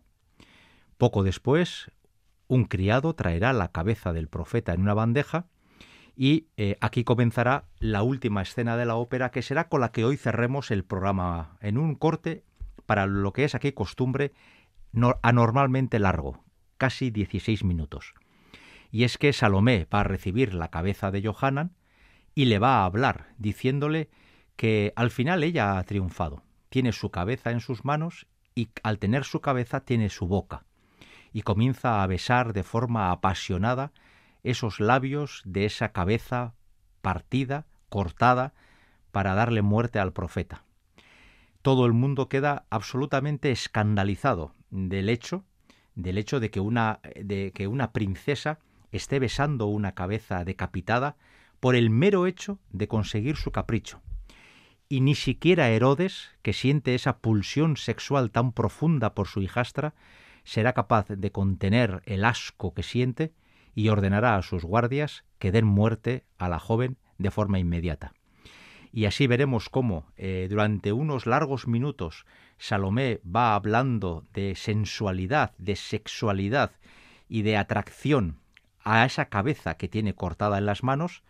Poco 0.98 1.22
después, 1.22 1.90
un 2.48 2.64
criado 2.64 3.14
traerá 3.14 3.52
la 3.52 3.72
cabeza 3.72 4.12
del 4.12 4.28
profeta 4.28 4.74
en 4.74 4.82
una 4.82 4.94
bandeja 4.94 5.46
y 6.16 6.48
eh, 6.56 6.76
aquí 6.80 7.02
comenzará 7.02 7.64
la 7.78 8.02
última 8.02 8.42
escena 8.42 8.76
de 8.76 8.84
la 8.84 8.96
ópera 8.96 9.30
que 9.30 9.42
será 9.42 9.68
con 9.68 9.80
la 9.80 9.90
que 9.90 10.04
hoy 10.04 10.16
cerremos 10.16 10.70
el 10.70 10.84
programa 10.84 11.56
en 11.60 11.78
un 11.78 11.96
corte 11.96 12.44
para 12.86 13.06
lo 13.06 13.32
que 13.32 13.44
es 13.44 13.54
aquí 13.54 13.72
costumbre 13.72 14.32
anormalmente 15.22 15.98
largo, 15.98 16.44
casi 16.76 17.10
16 17.10 17.64
minutos. 17.64 18.14
Y 18.92 19.02
es 19.02 19.18
que 19.18 19.32
Salomé 19.32 19.88
va 19.92 20.00
a 20.00 20.04
recibir 20.04 20.54
la 20.54 20.70
cabeza 20.70 21.10
de 21.10 21.22
Johanan 21.22 21.72
y 22.34 22.46
le 22.46 22.58
va 22.58 22.78
a 22.78 22.84
hablar, 22.84 23.28
diciéndole 23.38 24.10
que 24.56 24.92
al 24.96 25.10
final 25.10 25.42
ella 25.42 25.78
ha 25.78 25.82
triunfado. 25.84 26.42
Tiene 26.68 26.92
su 26.92 27.10
cabeza 27.10 27.50
en 27.50 27.60
sus 27.60 27.84
manos 27.84 28.26
y 28.54 28.68
al 28.82 28.98
tener 28.98 29.24
su 29.24 29.40
cabeza 29.40 29.80
tiene 29.80 30.10
su 30.10 30.26
boca 30.26 30.64
y 31.32 31.42
comienza 31.42 32.02
a 32.02 32.06
besar 32.06 32.52
de 32.52 32.62
forma 32.62 33.10
apasionada 33.10 33.92
esos 34.44 34.78
labios 34.78 35.42
de 35.44 35.64
esa 35.64 35.90
cabeza 35.90 36.54
partida, 37.02 37.66
cortada, 37.88 38.54
para 39.10 39.34
darle 39.34 39.62
muerte 39.62 39.98
al 39.98 40.12
profeta. 40.12 40.64
Todo 41.60 41.86
el 41.86 41.92
mundo 41.92 42.28
queda 42.28 42.66
absolutamente 42.70 43.50
escandalizado 43.50 44.54
del 44.70 45.08
hecho, 45.08 45.44
del 45.94 46.18
hecho 46.18 46.40
de 46.40 46.50
que 46.50 46.60
una, 46.60 47.00
de 47.20 47.52
que 47.52 47.66
una 47.66 47.92
princesa 47.92 48.58
esté 48.92 49.18
besando 49.18 49.66
una 49.66 49.92
cabeza 49.92 50.44
decapitada 50.44 51.16
por 51.64 51.76
el 51.76 51.88
mero 51.88 52.26
hecho 52.26 52.58
de 52.72 52.88
conseguir 52.88 53.36
su 53.36 53.50
capricho. 53.50 54.02
Y 54.86 55.00
ni 55.00 55.14
siquiera 55.14 55.70
Herodes, 55.70 56.28
que 56.42 56.52
siente 56.52 56.94
esa 56.94 57.20
pulsión 57.20 57.78
sexual 57.78 58.30
tan 58.30 58.52
profunda 58.52 59.14
por 59.14 59.28
su 59.28 59.40
hijastra, 59.40 59.94
será 60.44 60.74
capaz 60.74 61.08
de 61.08 61.32
contener 61.32 62.02
el 62.04 62.26
asco 62.26 62.74
que 62.74 62.82
siente 62.82 63.32
y 63.74 63.88
ordenará 63.88 64.36
a 64.36 64.42
sus 64.42 64.62
guardias 64.62 65.24
que 65.38 65.52
den 65.52 65.64
muerte 65.64 66.26
a 66.36 66.50
la 66.50 66.58
joven 66.58 66.98
de 67.16 67.30
forma 67.30 67.58
inmediata. 67.58 68.12
Y 68.92 69.06
así 69.06 69.26
veremos 69.26 69.70
cómo 69.70 70.04
eh, 70.18 70.48
durante 70.50 70.92
unos 70.92 71.24
largos 71.24 71.66
minutos 71.66 72.26
Salomé 72.58 73.22
va 73.24 73.54
hablando 73.54 74.26
de 74.34 74.54
sensualidad, 74.54 75.54
de 75.56 75.76
sexualidad 75.76 76.72
y 77.26 77.40
de 77.40 77.56
atracción 77.56 78.36
a 78.82 79.06
esa 79.06 79.30
cabeza 79.30 79.78
que 79.78 79.88
tiene 79.88 80.14
cortada 80.14 80.58
en 80.58 80.66
las 80.66 80.82
manos, 80.82 81.22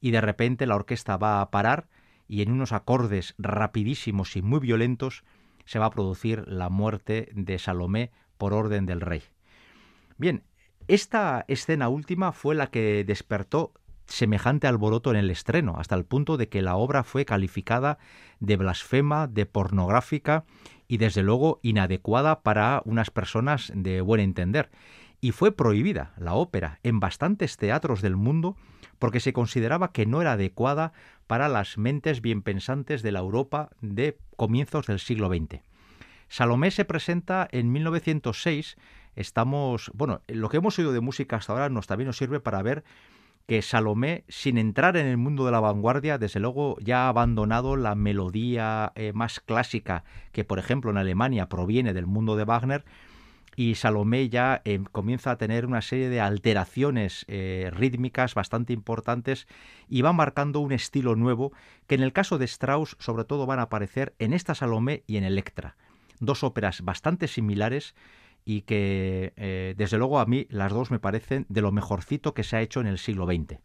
y 0.00 0.10
de 0.10 0.20
repente 0.20 0.66
la 0.66 0.76
orquesta 0.76 1.16
va 1.16 1.40
a 1.40 1.50
parar 1.50 1.88
y 2.28 2.42
en 2.42 2.52
unos 2.52 2.72
acordes 2.72 3.34
rapidísimos 3.38 4.36
y 4.36 4.42
muy 4.42 4.60
violentos 4.60 5.24
se 5.64 5.78
va 5.78 5.86
a 5.86 5.90
producir 5.90 6.46
la 6.46 6.68
muerte 6.68 7.28
de 7.32 7.58
Salomé 7.58 8.10
por 8.36 8.52
orden 8.52 8.86
del 8.86 9.00
rey. 9.00 9.22
Bien, 10.16 10.42
esta 10.86 11.44
escena 11.48 11.88
última 11.88 12.32
fue 12.32 12.54
la 12.54 12.68
que 12.68 13.04
despertó 13.04 13.72
semejante 14.06 14.66
alboroto 14.66 15.10
en 15.10 15.16
el 15.16 15.30
estreno, 15.30 15.76
hasta 15.78 15.94
el 15.94 16.04
punto 16.04 16.36
de 16.36 16.48
que 16.48 16.62
la 16.62 16.76
obra 16.76 17.04
fue 17.04 17.24
calificada 17.24 17.98
de 18.40 18.56
blasfema, 18.56 19.26
de 19.26 19.46
pornográfica 19.46 20.44
y 20.86 20.96
desde 20.96 21.22
luego 21.22 21.60
inadecuada 21.62 22.40
para 22.40 22.82
unas 22.86 23.10
personas 23.10 23.70
de 23.74 24.00
buen 24.00 24.20
entender. 24.20 24.70
Y 25.20 25.32
fue 25.32 25.52
prohibida 25.52 26.14
la 26.16 26.34
ópera 26.34 26.80
en 26.82 27.00
bastantes 27.00 27.56
teatros 27.56 28.00
del 28.00 28.16
mundo 28.16 28.56
porque 28.98 29.20
se 29.20 29.32
consideraba 29.32 29.92
que 29.92 30.06
no 30.06 30.20
era 30.20 30.32
adecuada 30.32 30.92
para 31.26 31.48
las 31.48 31.78
mentes 31.78 32.20
bien 32.20 32.42
pensantes 32.42 33.02
de 33.02 33.12
la 33.12 33.20
Europa 33.20 33.70
de 33.80 34.18
comienzos 34.36 34.86
del 34.86 34.98
siglo 34.98 35.28
XX. 35.28 35.60
Salomé 36.28 36.70
se 36.70 36.84
presenta 36.84 37.48
en 37.50 37.72
1906. 37.72 38.76
Estamos, 39.16 39.90
bueno, 39.94 40.20
lo 40.28 40.48
que 40.48 40.58
hemos 40.58 40.78
oído 40.78 40.92
de 40.92 41.00
música 41.00 41.36
hasta 41.36 41.52
ahora 41.52 41.68
nos 41.68 41.86
también 41.86 42.06
nos 42.06 42.18
sirve 42.18 42.40
para 42.40 42.62
ver 42.62 42.84
que 43.48 43.62
Salomé, 43.62 44.24
sin 44.28 44.58
entrar 44.58 44.98
en 44.98 45.06
el 45.06 45.16
mundo 45.16 45.46
de 45.46 45.52
la 45.52 45.60
vanguardia, 45.60 46.18
desde 46.18 46.38
luego 46.38 46.76
ya 46.80 47.06
ha 47.06 47.08
abandonado 47.08 47.76
la 47.76 47.94
melodía 47.94 48.92
eh, 48.94 49.14
más 49.14 49.40
clásica 49.40 50.04
que, 50.32 50.44
por 50.44 50.58
ejemplo, 50.58 50.90
en 50.90 50.98
Alemania 50.98 51.48
proviene 51.48 51.94
del 51.94 52.06
mundo 52.06 52.36
de 52.36 52.44
Wagner, 52.44 52.84
y 53.56 53.74
Salomé 53.74 54.28
ya 54.28 54.62
eh, 54.64 54.80
comienza 54.92 55.30
a 55.30 55.38
tener 55.38 55.66
una 55.66 55.82
serie 55.82 56.08
de 56.08 56.20
alteraciones 56.20 57.24
eh, 57.28 57.70
rítmicas 57.72 58.34
bastante 58.34 58.72
importantes 58.72 59.46
y 59.88 60.02
va 60.02 60.12
marcando 60.12 60.60
un 60.60 60.72
estilo 60.72 61.16
nuevo 61.16 61.52
que 61.86 61.94
en 61.94 62.02
el 62.02 62.12
caso 62.12 62.38
de 62.38 62.44
Strauss 62.44 62.96
sobre 62.98 63.24
todo 63.24 63.46
van 63.46 63.58
a 63.58 63.62
aparecer 63.62 64.14
en 64.18 64.32
esta 64.32 64.54
Salomé 64.54 65.02
y 65.06 65.16
en 65.16 65.24
Electra 65.24 65.76
dos 66.20 66.42
óperas 66.42 66.82
bastante 66.82 67.28
similares 67.28 67.94
y 68.44 68.62
que 68.62 69.34
eh, 69.36 69.74
desde 69.76 69.98
luego 69.98 70.18
a 70.20 70.26
mí 70.26 70.46
las 70.50 70.72
dos 70.72 70.90
me 70.90 70.98
parecen 70.98 71.46
de 71.48 71.60
lo 71.60 71.72
mejorcito 71.72 72.34
que 72.34 72.44
se 72.44 72.56
ha 72.56 72.62
hecho 72.62 72.80
en 72.80 72.86
el 72.86 72.98
siglo 72.98 73.26
XX. 73.26 73.60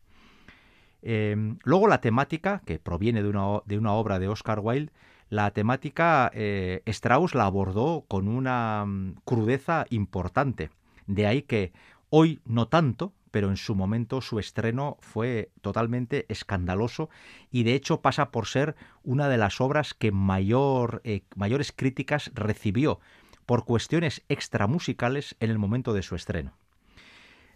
Luego 1.65 1.87
la 1.87 1.99
temática, 1.99 2.61
que 2.65 2.79
proviene 2.79 3.23
de 3.23 3.29
una, 3.29 3.61
de 3.65 3.77
una, 3.77 3.91
obra 3.91 4.19
de 4.19 4.29
Oscar 4.29 4.59
Wilde, 4.61 4.93
la 5.33 5.49
temática 5.49 6.29
eh, 6.35 6.83
Strauss 6.85 7.33
la 7.33 7.45
abordó 7.45 8.05
con 8.07 8.27
una 8.27 8.85
mm, 8.85 9.15
crudeza 9.25 9.87
importante. 9.89 10.69
De 11.07 11.25
ahí 11.25 11.41
que 11.41 11.73
hoy 12.11 12.39
no 12.45 12.67
tanto, 12.67 13.13
pero 13.31 13.49
en 13.49 13.57
su 13.57 13.73
momento 13.73 14.21
su 14.21 14.37
estreno 14.37 14.97
fue 15.01 15.49
totalmente 15.61 16.27
escandaloso 16.29 17.09
y 17.49 17.63
de 17.63 17.73
hecho 17.73 17.99
pasa 17.99 18.29
por 18.29 18.45
ser 18.45 18.75
una 19.03 19.27
de 19.27 19.37
las 19.37 19.59
obras 19.59 19.95
que 19.95 20.11
mayor, 20.11 21.01
eh, 21.03 21.23
mayores 21.35 21.71
críticas 21.71 22.29
recibió 22.35 22.99
por 23.47 23.65
cuestiones 23.65 24.21
extramusicales 24.29 25.35
en 25.39 25.49
el 25.49 25.57
momento 25.57 25.93
de 25.93 26.03
su 26.03 26.13
estreno. 26.13 26.53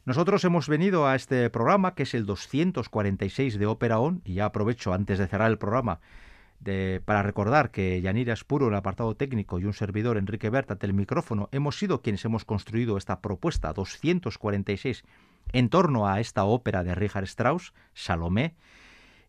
Nosotros 0.03 0.43
hemos 0.45 0.67
venido 0.67 1.05
a 1.05 1.13
este 1.13 1.47
programa, 1.51 1.93
que 1.93 2.03
es 2.03 2.15
el 2.15 2.25
246 2.25 3.59
de 3.59 3.65
Ópera 3.67 3.99
On, 3.99 4.23
y 4.25 4.33
ya 4.35 4.45
aprovecho 4.45 4.93
antes 4.93 5.19
de 5.19 5.27
cerrar 5.27 5.51
el 5.51 5.59
programa 5.59 5.99
para 7.05 7.23
recordar 7.23 7.71
que 7.71 8.01
Yanira 8.01 8.33
Espuro, 8.33 8.67
el 8.67 8.75
apartado 8.75 9.15
técnico, 9.15 9.59
y 9.59 9.65
un 9.65 9.73
servidor, 9.73 10.17
Enrique 10.17 10.49
Berta, 10.49 10.77
el 10.81 10.93
micrófono, 10.93 11.47
hemos 11.51 11.77
sido 11.77 12.01
quienes 12.01 12.25
hemos 12.25 12.43
construido 12.45 12.97
esta 12.97 13.21
propuesta 13.21 13.71
246 13.73 15.03
en 15.53 15.69
torno 15.69 16.07
a 16.07 16.19
esta 16.19 16.43
ópera 16.43 16.83
de 16.83 16.95
Richard 16.95 17.25
Strauss, 17.25 17.73
Salomé. 17.93 18.55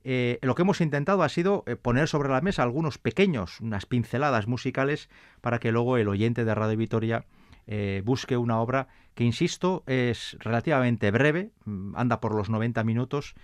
Eh, 0.05 0.39
lo 0.43 0.55
que 0.55 0.62
hemos 0.62 0.81
intentado 0.81 1.22
ha 1.22 1.29
sido 1.29 1.64
eh, 1.66 1.76
poner 1.76 2.09
sobre 2.09 2.29
la 2.29 2.41
mesa 2.41 2.62
algunos 2.62 2.99
pequeños, 2.99 3.61
unas 3.61 3.87
pinceladas 3.87 4.47
musicales, 4.47 5.09
para 5.41 5.59
que 5.59 5.72
luego 5.72 5.97
el 5.97 6.09
oyente 6.09 6.45
de 6.45 6.55
Radio 6.55 6.76
Vitoria 6.76 7.24
eh, 7.66 8.03
busque 8.05 8.37
una 8.37 8.61
obra 8.61 8.89
que, 9.14 9.24
insisto, 9.24 9.83
es 9.87 10.37
relativamente 10.41 11.11
breve, 11.11 11.51
mm, 11.64 11.97
anda 11.97 12.20
por 12.20 12.35
los 12.35 12.49
90 12.49 12.85
minutos 12.85 13.35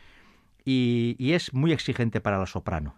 y 0.67 1.33
es 1.33 1.53
muy 1.53 1.73
exigente 1.73 2.23
para 2.23 2.39
la 2.39 2.47
soprano. 2.47 2.95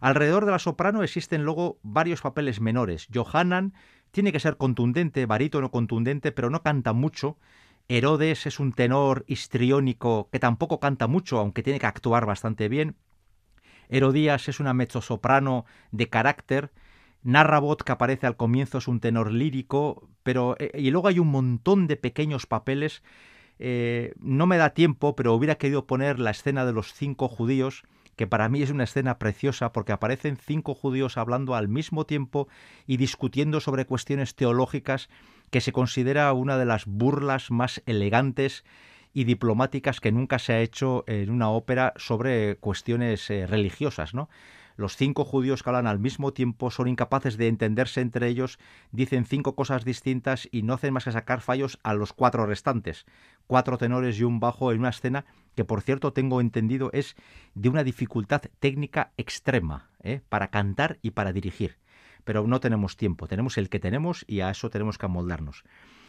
Alrededor 0.00 0.44
de 0.44 0.52
la 0.52 0.58
soprano 0.58 1.02
existen 1.02 1.44
luego 1.44 1.78
varios 1.82 2.20
papeles 2.20 2.60
menores. 2.60 3.08
Johannan 3.12 3.74
tiene 4.10 4.32
que 4.32 4.40
ser 4.40 4.56
contundente, 4.56 5.26
barítono 5.26 5.70
contundente, 5.70 6.32
pero 6.32 6.50
no 6.50 6.62
canta 6.62 6.92
mucho. 6.92 7.38
Herodes 7.88 8.46
es 8.46 8.60
un 8.60 8.72
tenor 8.72 9.24
histriónico 9.26 10.28
que 10.30 10.38
tampoco 10.38 10.78
canta 10.80 11.06
mucho, 11.06 11.38
aunque 11.38 11.62
tiene 11.62 11.78
que 11.78 11.86
actuar 11.86 12.26
bastante 12.26 12.68
bien. 12.68 12.96
Herodías 13.88 14.48
es 14.48 14.60
una 14.60 14.74
mezzosoprano 14.74 15.64
de 15.90 16.08
carácter. 16.08 16.70
Narrabot, 17.22 17.82
que 17.82 17.92
aparece 17.92 18.26
al 18.26 18.36
comienzo, 18.36 18.78
es 18.78 18.88
un 18.88 19.00
tenor 19.00 19.32
lírico, 19.32 20.08
pero 20.22 20.56
eh, 20.58 20.70
y 20.74 20.90
luego 20.90 21.08
hay 21.08 21.18
un 21.18 21.28
montón 21.28 21.86
de 21.86 21.96
pequeños 21.96 22.46
papeles. 22.46 23.02
Eh, 23.58 24.14
no 24.18 24.46
me 24.46 24.56
da 24.56 24.70
tiempo, 24.70 25.16
pero 25.16 25.34
hubiera 25.34 25.56
querido 25.56 25.86
poner 25.86 26.20
la 26.20 26.30
escena 26.30 26.64
de 26.64 26.72
los 26.72 26.92
cinco 26.92 27.28
judíos, 27.28 27.84
que 28.18 28.26
para 28.26 28.48
mí 28.48 28.60
es 28.60 28.70
una 28.70 28.84
escena 28.84 29.18
preciosa 29.18 29.72
porque 29.72 29.92
aparecen 29.92 30.36
cinco 30.36 30.74
judíos 30.74 31.16
hablando 31.16 31.54
al 31.54 31.68
mismo 31.68 32.04
tiempo 32.04 32.48
y 32.84 32.96
discutiendo 32.96 33.60
sobre 33.60 33.86
cuestiones 33.86 34.34
teológicas 34.34 35.08
que 35.50 35.60
se 35.60 35.72
considera 35.72 36.30
una 36.32 36.58
de 36.58 36.66
las 36.66 36.84
burlas 36.84 37.52
más 37.52 37.80
elegantes 37.86 38.64
y 39.14 39.22
diplomáticas 39.22 40.00
que 40.00 40.10
nunca 40.10 40.40
se 40.40 40.52
ha 40.52 40.60
hecho 40.60 41.04
en 41.06 41.30
una 41.30 41.48
ópera 41.50 41.94
sobre 41.96 42.56
cuestiones 42.56 43.30
eh, 43.30 43.46
religiosas, 43.46 44.14
¿no? 44.14 44.28
Los 44.76 44.96
cinco 44.96 45.24
judíos 45.24 45.62
que 45.62 45.70
hablan 45.70 45.88
al 45.88 45.98
mismo 45.98 46.32
tiempo 46.32 46.70
son 46.70 46.86
incapaces 46.86 47.36
de 47.36 47.48
entenderse 47.48 48.00
entre 48.00 48.28
ellos, 48.28 48.58
dicen 48.92 49.26
cinco 49.26 49.56
cosas 49.56 49.84
distintas 49.84 50.48
y 50.52 50.62
no 50.62 50.74
hacen 50.74 50.92
más 50.92 51.04
que 51.04 51.12
sacar 51.12 51.40
fallos 51.40 51.78
a 51.82 51.94
los 51.94 52.12
cuatro 52.12 52.46
restantes. 52.46 53.04
Cuatro 53.48 53.76
tenores 53.76 54.18
y 54.20 54.24
un 54.24 54.38
bajo 54.38 54.70
en 54.70 54.78
una 54.80 54.90
escena 54.90 55.24
que, 55.58 55.64
por 55.64 55.82
cierto, 55.82 56.12
tengo 56.12 56.40
entendido 56.40 56.90
es 56.92 57.16
de 57.56 57.68
una 57.68 57.82
dificultad 57.82 58.42
técnica 58.60 59.10
extrema 59.16 59.90
¿eh? 60.04 60.20
para 60.28 60.52
cantar 60.52 61.00
y 61.02 61.10
para 61.10 61.32
dirigir 61.32 61.78
pero 62.22 62.46
no 62.46 62.60
tenemos 62.60 62.98
tiempo, 62.98 63.26
tenemos 63.26 63.56
el 63.56 63.70
que 63.70 63.80
tenemos 63.80 64.22
y 64.28 64.40
a 64.40 64.50
eso 64.50 64.68
tenemos 64.68 64.98
que 64.98 65.06
amoldarnos. 65.06 65.64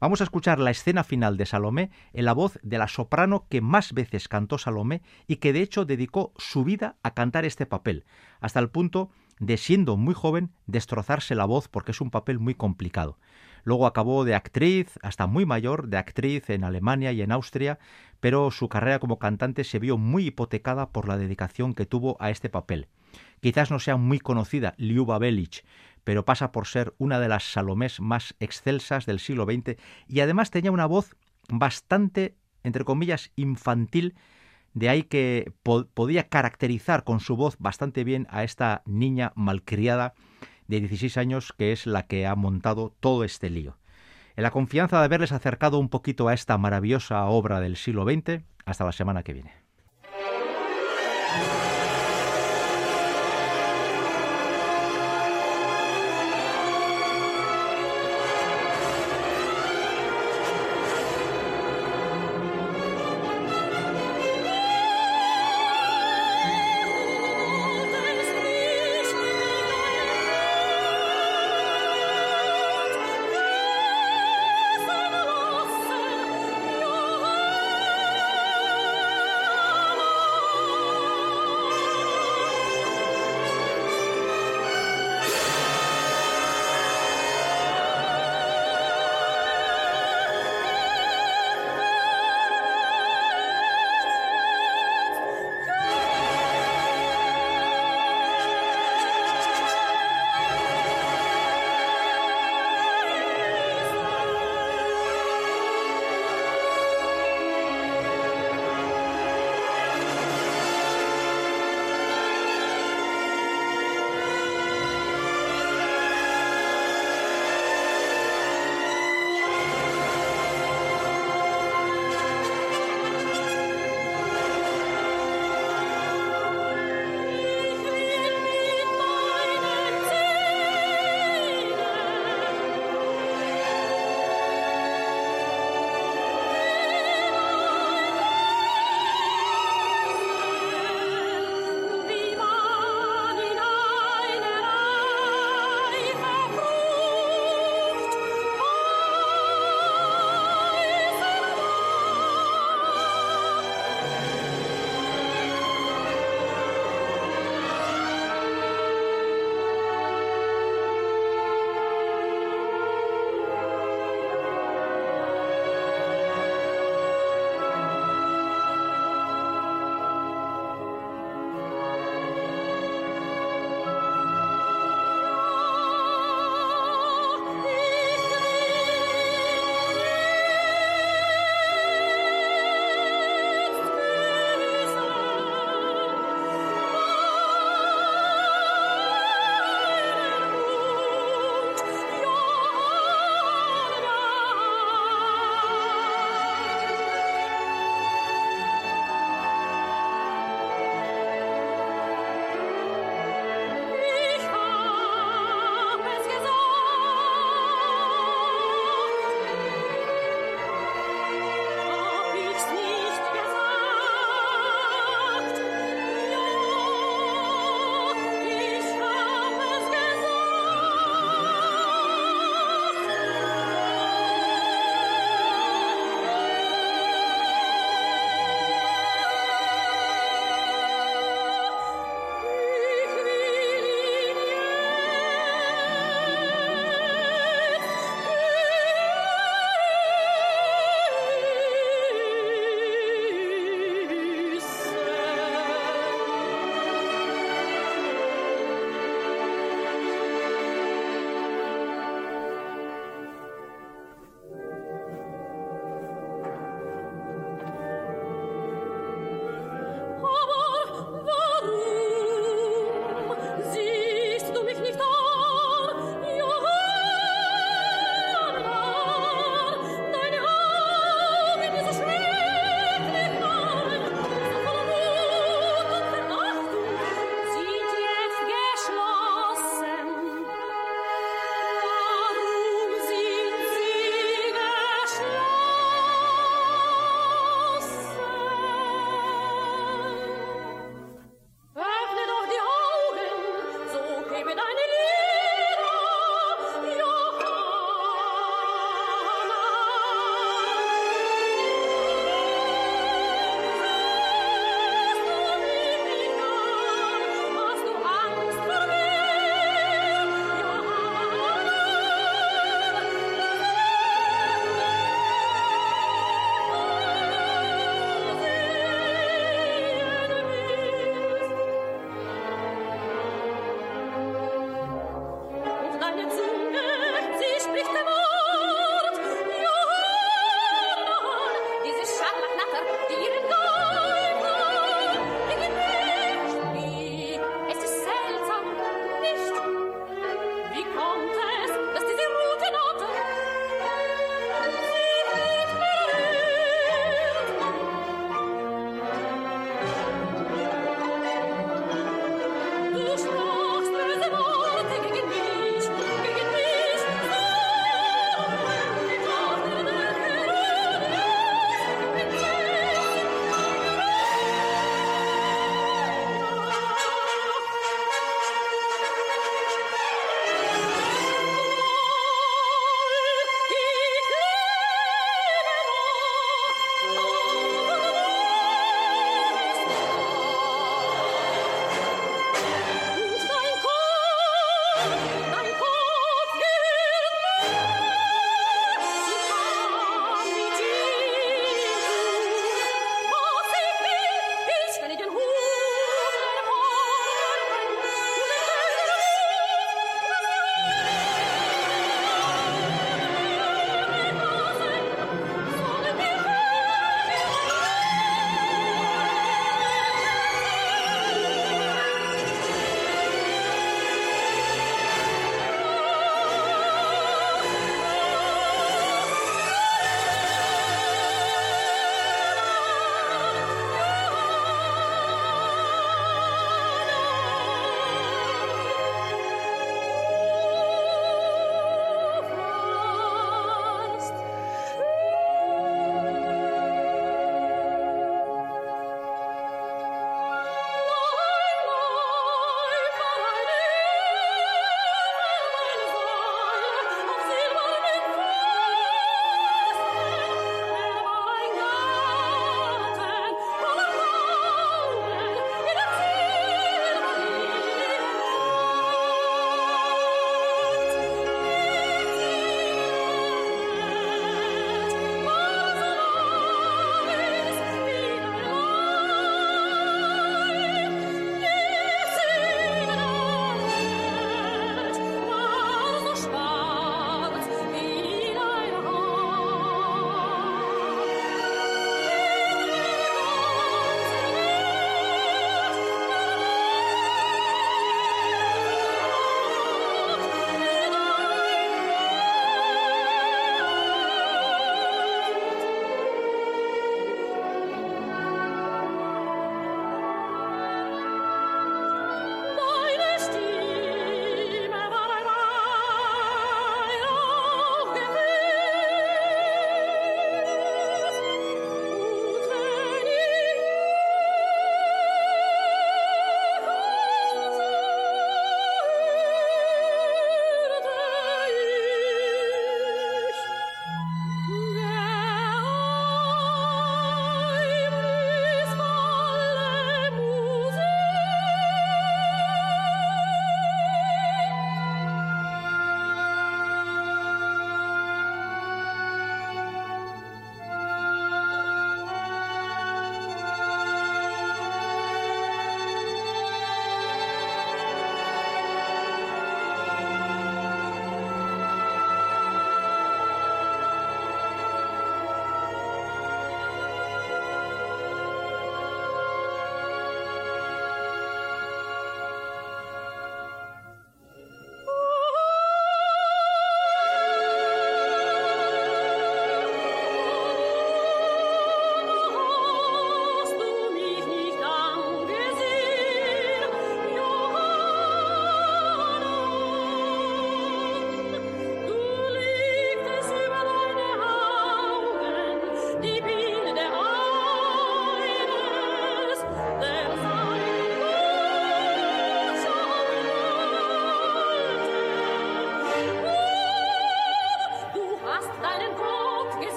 Vamos 0.00 0.20
a 0.20 0.24
escuchar 0.24 0.58
la 0.58 0.72
escena 0.72 1.04
final 1.04 1.36
de 1.36 1.46
Salomé 1.46 1.92
en 2.12 2.24
la 2.24 2.32
voz 2.32 2.58
de 2.64 2.78
la 2.78 2.88
soprano 2.88 3.46
que 3.48 3.60
más 3.60 3.92
veces 3.92 4.26
cantó 4.26 4.58
Salomé 4.58 5.02
y 5.28 5.36
que 5.36 5.52
de 5.52 5.62
hecho 5.62 5.84
dedicó 5.84 6.32
su 6.36 6.64
vida 6.64 6.96
a 7.04 7.14
cantar 7.14 7.44
este 7.44 7.64
papel, 7.64 8.06
hasta 8.40 8.58
el 8.58 8.70
punto 8.70 9.10
de 9.38 9.56
siendo 9.56 9.96
muy 9.96 10.12
joven 10.12 10.50
destrozarse 10.66 11.36
la 11.36 11.44
voz 11.44 11.68
porque 11.68 11.92
es 11.92 12.00
un 12.00 12.10
papel 12.10 12.40
muy 12.40 12.56
complicado. 12.56 13.16
Luego 13.64 13.86
acabó 13.86 14.24
de 14.24 14.34
actriz, 14.34 14.98
hasta 15.02 15.26
muy 15.26 15.46
mayor, 15.46 15.88
de 15.88 15.98
actriz 15.98 16.50
en 16.50 16.64
Alemania 16.64 17.12
y 17.12 17.22
en 17.22 17.32
Austria, 17.32 17.78
pero 18.20 18.50
su 18.50 18.68
carrera 18.68 18.98
como 18.98 19.18
cantante 19.18 19.64
se 19.64 19.78
vio 19.78 19.98
muy 19.98 20.26
hipotecada 20.26 20.90
por 20.90 21.08
la 21.08 21.16
dedicación 21.16 21.74
que 21.74 21.86
tuvo 21.86 22.16
a 22.20 22.30
este 22.30 22.48
papel. 22.48 22.88
Quizás 23.40 23.70
no 23.70 23.78
sea 23.78 23.96
muy 23.96 24.20
conocida 24.20 24.74
Liuba 24.76 25.18
Belich, 25.18 25.64
pero 26.04 26.24
pasa 26.24 26.52
por 26.52 26.66
ser 26.66 26.94
una 26.98 27.18
de 27.18 27.28
las 27.28 27.44
Salomés 27.44 28.00
más 28.00 28.34
excelsas 28.40 29.06
del 29.06 29.20
siglo 29.20 29.44
XX 29.44 29.76
y 30.06 30.20
además 30.20 30.50
tenía 30.50 30.72
una 30.72 30.86
voz 30.86 31.16
bastante, 31.48 32.36
entre 32.62 32.84
comillas, 32.84 33.32
infantil, 33.36 34.14
de 34.72 34.88
ahí 34.88 35.02
que 35.02 35.52
podía 35.62 36.28
caracterizar 36.28 37.02
con 37.02 37.20
su 37.20 37.36
voz 37.36 37.56
bastante 37.58 38.04
bien 38.04 38.26
a 38.30 38.44
esta 38.44 38.82
niña 38.86 39.32
malcriada 39.34 40.14
de 40.68 40.78
16 40.78 41.16
años 41.16 41.52
que 41.56 41.72
es 41.72 41.86
la 41.86 42.06
que 42.06 42.26
ha 42.26 42.36
montado 42.36 42.94
todo 43.00 43.24
este 43.24 43.50
lío. 43.50 43.79
En 44.36 44.42
la 44.42 44.50
confianza 44.50 44.98
de 44.98 45.04
haberles 45.04 45.32
acercado 45.32 45.78
un 45.78 45.88
poquito 45.88 46.28
a 46.28 46.34
esta 46.34 46.56
maravillosa 46.58 47.24
obra 47.26 47.60
del 47.60 47.76
siglo 47.76 48.04
XX, 48.04 48.42
hasta 48.64 48.84
la 48.84 48.92
semana 48.92 49.22
que 49.22 49.32
viene. 49.32 49.59